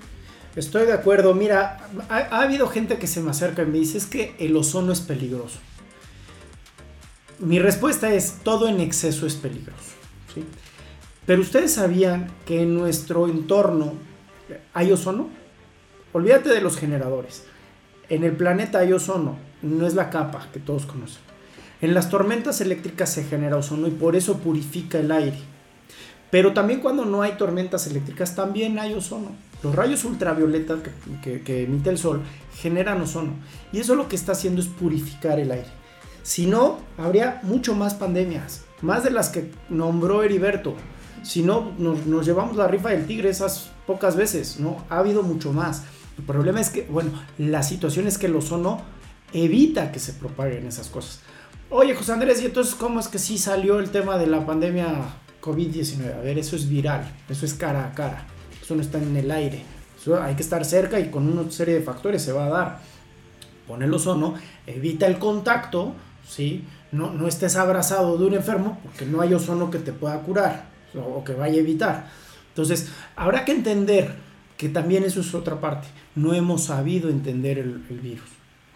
Estoy 0.56 0.86
de 0.86 0.94
acuerdo. 0.94 1.34
Mira, 1.34 1.80
ha, 2.08 2.18
ha 2.18 2.42
habido 2.44 2.68
gente 2.68 3.00
que 3.00 3.08
se 3.08 3.22
me 3.22 3.32
acerca 3.32 3.64
y 3.64 3.66
me 3.66 3.80
dice 3.80 3.98
es 3.98 4.06
que 4.06 4.36
el 4.38 4.56
ozono 4.56 4.94
es 4.94 5.02
peligroso. 5.02 5.58
Mi 7.40 7.58
respuesta 7.58 8.14
es 8.14 8.42
todo 8.44 8.68
en 8.68 8.80
exceso 8.80 9.26
es 9.26 9.34
peligroso. 9.34 9.94
Pero 11.26 11.42
ustedes 11.42 11.74
sabían 11.74 12.30
que 12.46 12.62
en 12.62 12.76
nuestro 12.76 13.28
entorno 13.28 13.94
hay 14.76 14.92
ozono. 14.92 15.39
Olvídate 16.14 16.50
de 16.50 16.62
los 16.62 16.78
generadores. 16.78 17.44
En 18.10 18.24
el 18.24 18.34
planeta 18.34 18.80
hay 18.80 18.94
ozono, 18.94 19.38
no 19.62 19.86
es 19.86 19.94
la 19.94 20.10
capa 20.10 20.48
que 20.52 20.60
todos 20.60 20.86
conocen. 20.86 21.22
En 21.82 21.94
las 21.94 22.10
tormentas 22.10 22.60
eléctricas 22.62 23.10
se 23.12 23.24
genera 23.24 23.58
ozono 23.58 23.88
y 23.88 23.92
por 23.92 24.16
eso 24.16 24.40
purifica 24.40 25.00
el 25.00 25.12
aire. 25.12 25.38
Pero 26.32 26.54
también 26.54 26.80
cuando 26.82 27.06
no 27.06 27.22
hay 27.22 27.34
tormentas 27.34 27.88
eléctricas 27.88 28.36
también 28.36 28.80
hay 28.80 28.94
ozono. 28.94 29.30
Los 29.64 29.76
rayos 29.76 30.04
ultravioleta 30.06 30.78
que, 30.84 30.92
que- 31.22 31.42
que 31.42 31.64
emite 31.64 31.90
el 31.90 31.98
sol 31.98 32.22
generan 32.58 33.02
ozono. 33.02 33.34
Y 33.72 33.80
eso 33.80 33.96
lo 33.96 34.08
que 34.08 34.16
está 34.16 34.32
haciendo 34.34 34.62
es 34.62 34.68
purificar 34.68 35.40
el 35.40 35.52
aire. 35.52 35.68
Si 36.24 36.46
no, 36.46 36.80
habría 36.98 37.40
mucho 37.44 37.76
más 37.76 37.94
pandemias. 37.94 38.64
Más 38.82 39.04
de 39.04 39.12
las 39.12 39.30
que 39.30 39.52
nombró 39.70 40.24
Heriberto. 40.24 40.76
Si 41.24 41.42
no, 41.44 41.72
nos, 41.78 42.06
nos 42.06 42.26
llevamos 42.26 42.56
la 42.56 42.68
rifa 42.68 42.90
del 42.90 43.06
tigre 43.06 43.30
esas 43.30 43.72
pocas 43.88 44.16
veces, 44.16 44.60
¿no? 44.60 44.86
Ha 44.90 45.00
habido 45.00 45.24
mucho 45.24 45.52
más. 45.52 45.84
El 46.20 46.26
problema 46.26 46.60
es 46.60 46.70
que, 46.70 46.82
bueno, 46.84 47.12
la 47.38 47.64
situación 47.64 48.06
es 48.06 48.18
que 48.18 48.26
el 48.26 48.36
ozono 48.36 48.82
evita 49.32 49.90
que 49.90 50.00
se 50.00 50.12
propaguen 50.12 50.68
esas 50.68 50.90
cosas. 50.90 51.22
Oye, 51.70 51.96
José 51.96 52.12
Andrés, 52.12 52.42
¿y 52.42 52.48
entonces 52.48 52.76
cómo 52.76 53.00
es 53.00 53.08
que 53.08 53.20
sí 53.20 53.38
salió 53.38 53.80
el 53.80 53.90
tema 53.90 54.18
de 54.18 54.28
la 54.28 54.46
pandemia 54.46 55.02
COVID-19? 55.42 56.14
A 56.14 56.20
ver, 56.20 56.38
eso 56.38 56.58
es 56.58 56.68
viral, 56.68 57.10
eso 57.30 57.46
es 57.46 57.54
cara 57.54 57.86
a 57.86 57.94
cara, 57.94 58.26
eso 58.62 58.76
no 58.76 58.82
está 58.82 58.98
en 58.98 59.16
el 59.16 59.32
aire. 59.32 59.64
Hay 60.22 60.36
que 60.36 60.44
estar 60.44 60.66
cerca 60.66 61.00
y 61.00 61.10
con 61.10 61.26
una 61.26 61.50
serie 61.50 61.76
de 61.76 61.82
factores 61.82 62.22
se 62.22 62.34
va 62.34 62.48
a 62.48 62.50
dar. 62.50 62.80
Pon 63.66 63.82
el 63.82 63.94
ozono, 63.94 64.34
evita 64.68 65.08
el 65.08 65.20
contacto, 65.20 65.94
¿sí? 66.28 66.66
No, 66.92 67.12
no 67.12 67.30
estés 67.30 67.56
abrazado 67.56 68.18
de 68.18 68.26
un 68.26 68.34
enfermo 68.34 68.78
porque 68.84 69.06
no 69.06 69.22
hay 69.22 69.34
ozono 69.34 69.72
que 69.72 69.80
te 69.80 69.94
pueda 69.94 70.20
curar 70.20 70.66
o 70.96 71.24
que 71.24 71.34
vaya 71.34 71.56
a 71.56 71.60
evitar. 71.60 72.08
Entonces, 72.50 72.90
habrá 73.16 73.46
que 73.46 73.54
entender 73.54 74.28
que 74.60 74.68
también 74.68 75.06
eso 75.06 75.22
es 75.22 75.34
otra 75.34 75.62
parte. 75.62 75.88
No 76.16 76.34
hemos 76.34 76.66
sabido 76.66 77.10
entender 77.10 77.58
el, 77.58 77.82
el 77.90 78.00
virus. 78.02 78.28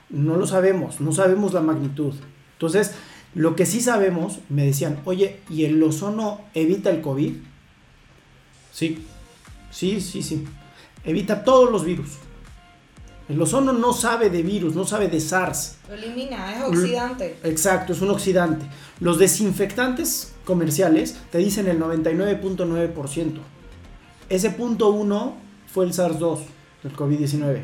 No 0.09 0.37
lo 0.37 0.47
sabemos, 0.47 1.01
no 1.01 1.11
sabemos 1.11 1.51
la 1.51 1.59
magnitud. 1.59 2.13
Entonces, 2.53 2.93
lo 3.35 3.57
que 3.57 3.65
sí 3.65 3.81
sabemos, 3.81 4.39
me 4.47 4.65
decían, 4.65 5.01
oye, 5.03 5.41
¿y 5.49 5.65
el 5.65 5.83
ozono 5.83 6.39
evita 6.53 6.89
el 6.89 7.01
COVID? 7.01 7.33
Sí, 8.71 9.05
sí, 9.71 9.99
sí, 9.99 10.23
sí. 10.23 10.45
Evita 11.03 11.43
todos 11.43 11.69
los 11.69 11.83
virus. 11.83 12.11
El 13.27 13.41
ozono 13.41 13.73
no 13.73 13.91
sabe 13.91 14.29
de 14.29 14.41
virus, 14.41 14.75
no 14.75 14.85
sabe 14.85 15.09
de 15.09 15.19
SARS. 15.19 15.79
Lo 15.89 15.95
elimina, 15.95 16.59
es 16.59 16.63
oxidante. 16.63 17.35
Exacto, 17.43 17.91
es 17.91 17.99
un 17.99 18.11
oxidante. 18.11 18.65
Los 19.01 19.19
desinfectantes 19.19 20.33
comerciales 20.45 21.17
te 21.29 21.39
dicen 21.39 21.67
el 21.67 21.77
99.9%. 21.77 23.39
Ese 24.29 24.49
punto 24.51 24.89
1 24.89 25.43
fue 25.73 25.85
el 25.85 25.91
SARS-2 25.91 26.39
del 26.83 26.95
COVID-19, 26.95 27.61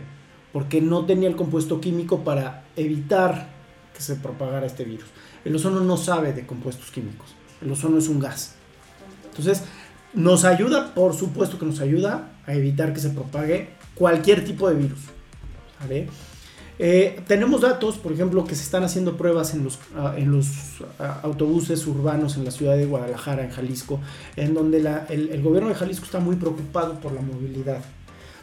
porque 0.51 0.81
no 0.81 1.05
tenía 1.05 1.29
el 1.29 1.35
compuesto 1.35 1.79
químico 1.79 2.23
para 2.23 2.65
evitar 2.75 3.49
que 3.93 4.01
se 4.01 4.15
propagara 4.15 4.65
este 4.65 4.83
virus. 4.83 5.05
El 5.45 5.55
ozono 5.55 5.81
no 5.81 5.95
sabe 5.95 6.33
de 6.33 6.47
compuestos 6.47 6.89
químicos. 6.89 7.35
El 7.61 7.71
ozono 7.71 7.99
es 7.99 8.07
un 8.07 8.19
gas. 8.19 8.55
Entonces, 9.29 9.63
nos 10.13 10.43
ayuda, 10.43 10.95
por 10.95 11.13
supuesto 11.13 11.59
que 11.59 11.65
nos 11.65 11.81
ayuda 11.81 12.31
a 12.47 12.53
evitar 12.55 12.93
que 12.93 12.99
se 12.99 13.09
propague 13.09 13.69
cualquier 13.93 14.43
tipo 14.43 14.67
de 14.67 14.75
virus. 14.75 14.99
¿vale? 15.79 16.07
Eh, 16.81 17.21
tenemos 17.27 17.59
datos, 17.59 17.97
por 17.97 18.13
ejemplo, 18.13 18.45
que 18.45 18.55
se 18.55 18.63
están 18.63 18.83
haciendo 18.83 19.17
pruebas 19.17 19.53
en 19.53 19.65
los, 19.65 19.75
uh, 19.75 20.15
en 20.15 20.31
los 20.31 20.79
uh, 20.79 21.03
autobuses 21.23 21.85
urbanos 21.85 22.37
en 22.37 22.45
la 22.45 22.51
ciudad 22.51 22.77
de 22.77 22.85
Guadalajara, 22.85 23.43
en 23.43 23.51
Jalisco, 23.51 23.99
en 24.37 24.53
donde 24.53 24.77
el, 25.09 25.29
el, 25.29 25.41
gobierno 25.43 25.67
de 25.67 25.75
Jalisco 25.75 26.05
está 26.05 26.21
muy 26.21 26.37
preocupado 26.37 27.01
por 27.01 27.11
la 27.11 27.21
movilidad. 27.21 27.83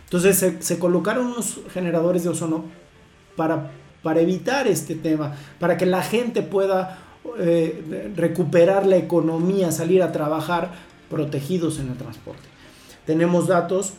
Entonces 0.06 0.38
se, 0.38 0.62
se 0.62 0.78
colocaron 0.78 1.26
unos 1.26 1.60
generadores 1.72 2.22
de 2.24 2.30
ozono 2.30 2.64
para, 3.36 3.72
para, 4.02 4.20
evitar 4.20 4.66
este 4.66 4.94
tema, 4.94 5.34
para 5.58 5.76
que 5.76 5.84
la 5.84 6.02
gente 6.02 6.42
pueda 6.42 6.98
eh, 7.38 8.12
recuperar 8.16 8.86
la 8.86 8.96
economía, 8.96 9.72
salir 9.72 10.02
a 10.02 10.12
trabajar 10.12 10.70
protegidos 11.10 11.80
en 11.80 11.88
el 11.88 11.96
transporte. 11.96 12.44
Tenemos 13.04 13.48
datos 13.48 13.94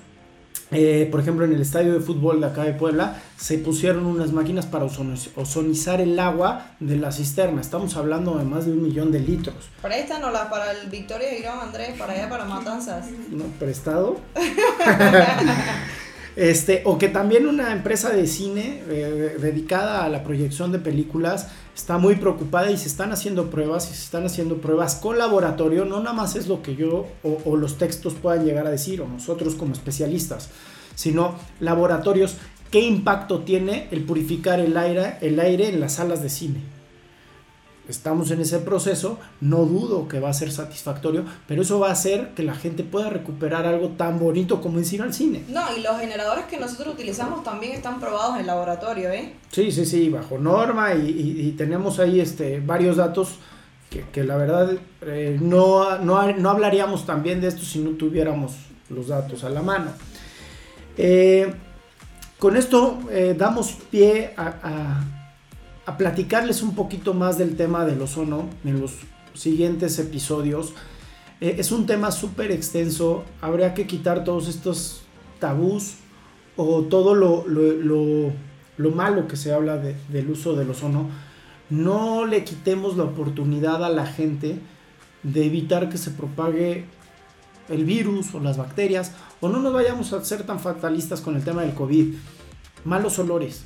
eh, 0.72 1.08
por 1.10 1.22
ejemplo, 1.22 1.46
en 1.46 1.54
el 1.54 1.62
estadio 1.62 1.94
de 1.94 2.02
fútbol 2.02 2.42
de 2.42 2.48
acá 2.48 2.64
de 2.64 2.74
Puebla 2.74 3.22
se 3.38 3.58
pusieron 3.58 4.06
unas 4.06 4.34
máquinas 4.34 4.66
para 4.66 4.86
ozonizar 4.86 6.02
el 6.02 6.20
agua 6.20 6.72
de 6.82 6.98
la 6.98 7.12
cisterna. 7.14 7.62
Estamos 7.62 7.96
hablando 7.96 8.38
de 8.38 8.44
más 8.44 8.66
de 8.66 8.74
un 8.74 8.84
millón 8.84 9.12
de 9.12 9.20
litros. 9.22 9.56
Préstanos 9.82 10.38
para 10.50 10.72
el 10.72 10.90
Victoria 10.90 11.30
Girón, 11.30 11.60
Andrés, 11.62 11.98
para 11.98 12.14
allá, 12.14 12.30
para 12.30 12.44
Matanzas. 12.46 13.06
No, 13.32 13.46
prestado. 13.60 14.20
este, 16.38 16.84
o 16.86 17.00
que 17.00 17.10
también 17.10 17.48
una 17.48 17.74
empresa 17.74 18.12
de 18.12 18.28
cine 18.28 18.84
eh, 18.88 19.38
dedicada 19.42 20.06
a 20.06 20.10
la 20.10 20.24
proyección 20.24 20.72
de 20.72 20.78
películas 20.78 21.48
está 21.76 21.98
muy 21.98 22.14
preocupada 22.16 22.70
y 22.70 22.78
se 22.78 22.88
están 22.88 23.12
haciendo 23.12 23.50
pruebas 23.50 23.90
y 23.90 23.96
se 23.96 24.04
están 24.04 24.24
haciendo 24.24 24.58
pruebas 24.58 24.96
con 24.96 25.18
laboratorio, 25.18 25.84
no 25.86 25.98
nada 26.00 26.14
más 26.14 26.36
es 26.36 26.48
lo 26.48 26.62
que 26.62 26.76
yo 26.76 27.08
o, 27.24 27.42
o, 27.44 27.58
los 27.58 27.80
textos 27.80 28.14
puedan 28.14 28.46
llegar 28.46 28.68
a 28.68 28.70
decir 28.70 29.02
o 29.02 29.08
nosotros 29.08 29.56
como 29.56 29.74
especialistas, 29.74 30.50
sino 30.94 31.34
laboratorios, 31.60 32.36
qué 32.70 32.82
impacto 32.82 33.40
tiene 33.40 33.88
el 33.90 34.04
purificar 34.04 34.60
el 34.60 34.78
aire, 34.78 35.16
el 35.22 35.40
aire 35.40 35.70
en 35.70 35.80
las 35.80 35.94
salas 35.94 36.22
de 36.22 36.30
cine. 36.30 36.77
Estamos 37.88 38.32
en 38.32 38.42
ese 38.42 38.60
proceso, 38.60 39.18
no 39.40 39.60
dudo 39.66 40.08
que 40.08 40.20
va 40.20 40.30
a 40.30 40.34
ser 40.34 40.52
satisfactorio, 40.52 41.24
pero 41.48 41.62
eso 41.62 41.80
va 41.80 41.90
a 41.90 41.94
hacer 41.94 42.30
que 42.36 42.44
la 42.44 42.54
gente 42.54 42.84
pueda 42.84 43.10
recuperar 43.10 43.66
algo 43.66 43.90
tan 43.90 44.20
bonito 44.20 44.62
como 44.62 44.80
es 44.80 44.92
ir 44.92 45.02
al 45.02 45.14
cine. 45.14 45.44
No, 45.48 45.62
y 45.76 45.82
los 45.82 45.98
generadores 45.98 46.46
que 46.46 46.60
nosotros 46.60 46.96
utilizamos 46.96 47.44
también 47.44 47.74
están 47.74 48.00
probados 48.00 48.40
en 48.40 48.48
laboratorio, 48.48 49.10
¿eh? 49.12 49.34
Sí, 49.52 49.72
sí, 49.72 49.86
sí, 49.86 50.10
bajo 50.10 50.38
norma 50.38 50.94
y, 50.94 51.10
y, 51.10 51.48
y 51.48 51.52
tenemos 51.54 52.00
ahí 52.00 52.20
este, 52.20 52.60
varios 52.60 52.98
datos 52.98 53.36
que, 53.90 54.04
que 54.12 54.24
la 54.24 54.36
verdad 54.36 54.74
eh, 55.04 55.38
no, 55.42 55.98
no, 56.00 56.32
no, 56.34 56.50
hablaríamos 56.50 57.06
también 57.06 57.40
de 57.40 57.48
esto 57.48 57.64
si 57.64 57.80
no 57.80 57.92
tuviéramos 57.92 58.54
los 58.90 59.08
datos 59.08 59.44
a 59.44 59.50
la 59.50 59.62
mano. 59.62 59.92
Eh, 60.98 61.54
con 62.38 62.58
esto 62.58 63.00
eh, 63.10 63.34
damos 63.38 63.72
pie 63.90 64.34
a, 64.36 64.54
a 64.62 65.17
a 65.88 65.96
platicarles 65.96 66.62
un 66.62 66.76
poquito 66.76 67.14
más 67.14 67.38
del 67.38 67.56
tema 67.56 67.86
del 67.86 68.02
ozono 68.02 68.50
en 68.66 68.82
los 68.82 68.92
siguientes 69.34 69.98
episodios. 70.00 70.74
Eh, 71.40 71.56
es 71.60 71.72
un 71.72 71.86
tema 71.86 72.12
súper 72.12 72.52
extenso, 72.52 73.24
habría 73.40 73.74
que 73.74 73.88
quitar 73.88 74.26
todos 74.26 74.50
estos 74.50 75.04
tabús 75.40 75.94
o 76.58 76.82
todo 76.84 77.16
lo, 77.16 77.48
lo, 77.48 77.72
lo, 77.72 78.32
lo 78.76 78.92
malo 78.92 79.30
que 79.30 79.38
se 79.38 79.54
habla 79.54 79.78
de, 79.78 79.96
del 80.10 80.30
uso 80.30 80.58
del 80.58 80.70
ozono. 80.70 81.10
No 81.70 82.26
le 82.26 82.44
quitemos 82.44 82.98
la 82.98 83.06
oportunidad 83.06 83.82
a 83.86 83.90
la 83.90 84.06
gente 84.06 84.60
de 85.24 85.46
evitar 85.46 85.88
que 85.88 85.98
se 85.98 86.12
propague 86.12 86.84
el 87.70 87.86
virus 87.86 88.36
o 88.36 88.42
las 88.42 88.58
bacterias, 88.58 89.14
o 89.40 89.48
no 89.48 89.60
nos 89.60 89.72
vayamos 89.72 90.12
a 90.12 90.24
ser 90.24 90.44
tan 90.44 90.60
fatalistas 90.60 91.22
con 91.22 91.38
el 91.38 91.46
tema 91.46 91.62
del 91.62 91.74
COVID. 91.74 92.14
Malos 92.84 93.20
olores, 93.20 93.66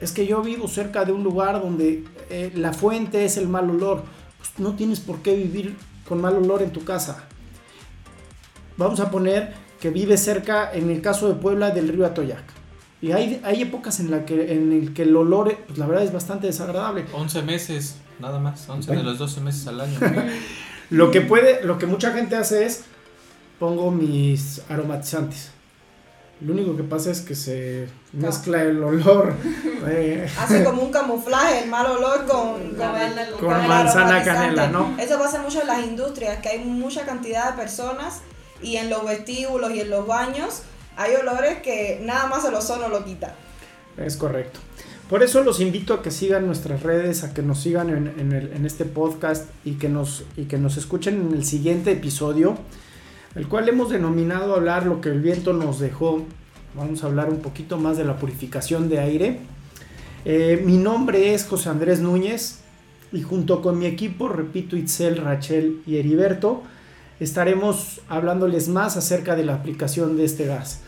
es 0.00 0.12
que 0.12 0.26
yo 0.26 0.42
vivo 0.42 0.68
cerca 0.68 1.04
de 1.04 1.12
un 1.12 1.22
lugar 1.22 1.60
donde 1.60 2.04
eh, 2.30 2.52
la 2.54 2.72
fuente 2.72 3.24
es 3.24 3.36
el 3.36 3.48
mal 3.48 3.70
olor. 3.70 4.04
Pues 4.38 4.50
no 4.58 4.74
tienes 4.74 5.00
por 5.00 5.20
qué 5.22 5.34
vivir 5.34 5.76
con 6.08 6.20
mal 6.20 6.36
olor 6.36 6.62
en 6.62 6.70
tu 6.70 6.84
casa. 6.84 7.24
Vamos 8.76 9.00
a 9.00 9.10
poner 9.10 9.54
que 9.80 9.90
vive 9.90 10.16
cerca, 10.16 10.70
en 10.72 10.90
el 10.90 11.00
caso 11.00 11.28
de 11.28 11.34
Puebla, 11.34 11.70
del 11.70 11.88
río 11.88 12.06
Atoyac. 12.06 12.44
Y 13.00 13.12
hay, 13.12 13.40
hay 13.44 13.62
épocas 13.62 14.00
en 14.00 14.10
las 14.10 14.24
que 14.24 14.52
en 14.52 14.72
el 14.72 14.94
que 14.94 15.02
el 15.02 15.14
olor, 15.16 15.56
pues 15.66 15.78
la 15.78 15.86
verdad 15.86 16.04
es 16.04 16.12
bastante 16.12 16.46
desagradable. 16.46 17.04
11 17.12 17.42
meses, 17.42 17.96
nada 18.18 18.38
más, 18.38 18.68
11 18.68 18.96
de 18.96 19.02
los 19.02 19.18
12 19.18 19.40
meses 19.40 19.66
al 19.66 19.80
año. 19.80 19.98
lo 20.90 21.10
que 21.10 21.20
puede, 21.20 21.62
lo 21.64 21.78
que 21.78 21.86
mucha 21.86 22.12
gente 22.12 22.36
hace 22.36 22.66
es, 22.66 22.84
pongo 23.58 23.90
mis 23.90 24.62
aromatizantes. 24.68 25.50
Lo 26.40 26.52
único 26.52 26.76
que 26.76 26.82
pasa 26.82 27.10
es 27.10 27.22
que 27.22 27.34
se 27.34 27.88
mezcla 28.12 28.62
el 28.62 28.82
olor. 28.82 29.34
Eh, 29.88 30.28
Hace 30.40 30.64
como 30.64 30.82
un 30.82 30.90
camuflaje 30.90 31.62
el 31.62 31.70
mal 31.70 31.86
olor 31.86 32.26
con, 32.26 32.74
con, 32.74 32.96
el, 32.96 33.30
con, 33.32 33.50
con 33.50 33.68
manzana 33.68 34.24
canela, 34.24 34.66
¿no? 34.68 34.96
Eso 34.98 35.16
pasa 35.16 35.40
mucho 35.40 35.60
en 35.60 35.68
las 35.68 35.84
industrias, 35.84 36.38
que 36.38 36.48
hay 36.48 36.58
mucha 36.58 37.04
cantidad 37.04 37.50
de 37.52 37.56
personas 37.62 38.22
y 38.60 38.76
en 38.76 38.90
los 38.90 39.04
vestíbulos 39.04 39.70
y 39.72 39.80
en 39.80 39.90
los 39.90 40.04
baños 40.06 40.62
hay 40.96 41.14
olores 41.14 41.58
que 41.62 42.00
nada 42.02 42.26
más 42.26 42.44
el 42.46 42.54
ozono 42.54 42.88
lo 42.88 43.04
quita. 43.04 43.36
Es 43.96 44.16
correcto. 44.16 44.58
Por 45.08 45.22
eso 45.22 45.44
los 45.44 45.60
invito 45.60 45.94
a 45.94 46.02
que 46.02 46.10
sigan 46.10 46.46
nuestras 46.46 46.82
redes, 46.82 47.22
a 47.22 47.32
que 47.32 47.42
nos 47.42 47.60
sigan 47.60 47.90
en, 47.90 48.12
en, 48.18 48.32
el, 48.32 48.52
en 48.52 48.66
este 48.66 48.84
podcast 48.86 49.44
y 49.64 49.74
que, 49.74 49.88
nos, 49.88 50.24
y 50.36 50.46
que 50.46 50.58
nos 50.58 50.76
escuchen 50.78 51.28
en 51.28 51.34
el 51.34 51.44
siguiente 51.44 51.92
episodio 51.92 52.56
el 53.36 53.48
cual 53.48 53.68
hemos 53.68 53.90
denominado 53.90 54.54
hablar 54.54 54.86
lo 54.86 55.00
que 55.00 55.10
el 55.10 55.20
viento 55.20 55.52
nos 55.52 55.78
dejó. 55.78 56.24
Vamos 56.74 57.04
a 57.04 57.06
hablar 57.06 57.28
un 57.28 57.40
poquito 57.40 57.76
más 57.76 57.98
de 57.98 58.04
la 58.04 58.16
purificación 58.16 58.88
de 58.88 58.98
aire. 58.98 59.38
Eh, 60.24 60.62
mi 60.64 60.78
nombre 60.78 61.34
es 61.34 61.44
José 61.44 61.68
Andrés 61.68 62.00
Núñez 62.00 62.60
y 63.12 63.22
junto 63.22 63.62
con 63.62 63.78
mi 63.78 63.86
equipo, 63.86 64.28
repito, 64.28 64.76
Itzel, 64.76 65.18
Rachel 65.18 65.82
y 65.86 65.98
Heriberto, 65.98 66.62
estaremos 67.20 68.00
hablándoles 68.08 68.68
más 68.68 68.96
acerca 68.96 69.36
de 69.36 69.44
la 69.44 69.54
aplicación 69.54 70.16
de 70.16 70.24
este 70.24 70.46
gas. 70.46 70.80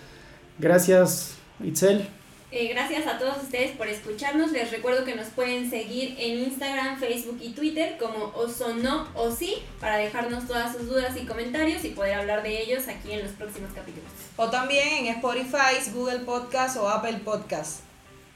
Gracias, 0.59 1.35
Itzel. 1.63 2.09
Eh, 2.51 2.69
gracias 2.69 3.07
a 3.07 3.19
todos 3.19 3.43
ustedes 3.43 3.77
por 3.77 3.89
escucharnos. 3.89 4.53
Les 4.53 4.71
recuerdo 4.71 5.05
que 5.05 5.15
nos 5.15 5.27
pueden 5.29 5.69
seguir 5.69 6.17
en 6.19 6.39
Instagram, 6.45 6.99
Facebook 6.99 7.39
y 7.43 7.51
Twitter 7.51 7.97
como 7.99 8.33
Ozono 8.35 9.07
o 9.15 9.31
sí 9.31 9.57
para 9.81 9.99
dejarnos 9.99 10.47
todas 10.47 10.75
sus 10.75 10.89
dudas 10.89 11.15
y 11.21 11.27
comentarios 11.27 11.85
y 11.85 11.91
poder 11.91 12.15
hablar 12.15 12.43
de 12.43 12.63
ellos 12.63 12.89
aquí 12.89 13.13
en 13.13 13.23
los 13.23 13.33
próximos 13.33 13.71
capítulos. 13.75 14.11
O 14.37 14.49
también 14.49 15.07
en 15.07 15.07
Spotify, 15.17 15.91
Google 15.93 16.21
Podcast 16.21 16.79
o 16.79 16.89
Apple 16.89 17.21
Podcast. 17.25 17.81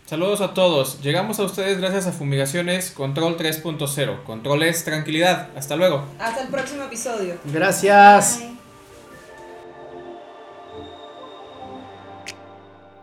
Saludos 0.04 0.42
a 0.42 0.52
todos. 0.52 1.00
Llegamos 1.00 1.38
a 1.38 1.44
ustedes 1.44 1.78
gracias 1.78 2.06
a 2.06 2.12
Fumigaciones 2.12 2.90
Control 2.90 3.38
3.0. 3.38 4.24
Control 4.24 4.62
es 4.64 4.84
tranquilidad. 4.84 5.48
Hasta 5.56 5.76
luego. 5.76 6.04
Hasta 6.18 6.42
el 6.42 6.48
próximo 6.48 6.82
episodio. 6.82 7.38
Gracias. 7.46 8.40
Bye. 8.40 8.51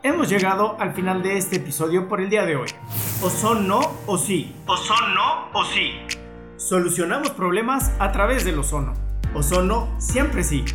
Hemos 0.04 0.30
llegado 0.30 0.78
al 0.80 0.94
final 0.94 1.22
de 1.22 1.38
este 1.38 1.58
episodio 1.58 2.08
por 2.08 2.22
el 2.22 2.30
día 2.30 2.46
de 2.46 2.56
hoy. 2.56 2.70
O 3.22 3.30
son 3.30 3.68
no 3.68 3.80
o 4.06 4.18
sí. 4.18 4.56
O 4.66 4.78
son 4.78 5.14
no 5.14 5.50
o 5.54 5.66
sí. 5.66 5.94
Solucionamos 6.58 7.32
problemas 7.32 7.92
a 8.00 8.12
través 8.12 8.44
del 8.44 8.60
ozono. 8.60 8.94
Ozono 9.34 9.96
siempre 10.00 10.44
sí. 10.44 10.66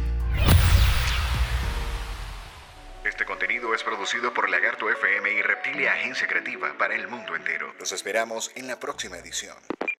Este 3.05 3.25
contenido 3.25 3.75
es 3.75 3.83
producido 3.83 4.33
por 4.33 4.51
Lagarto 4.51 4.91
FM 4.91 5.33
y 5.33 5.43
Reptilia 5.43 5.93
Agencia 5.93 6.27
Creativa 6.27 6.75
para 6.79 6.95
el 6.95 7.07
mundo 7.09 7.37
entero. 7.37 7.73
Los 7.79 7.93
esperamos 7.93 8.51
en 8.57 8.67
la 8.67 8.81
próxima 8.81 9.19
edición. 9.19 9.57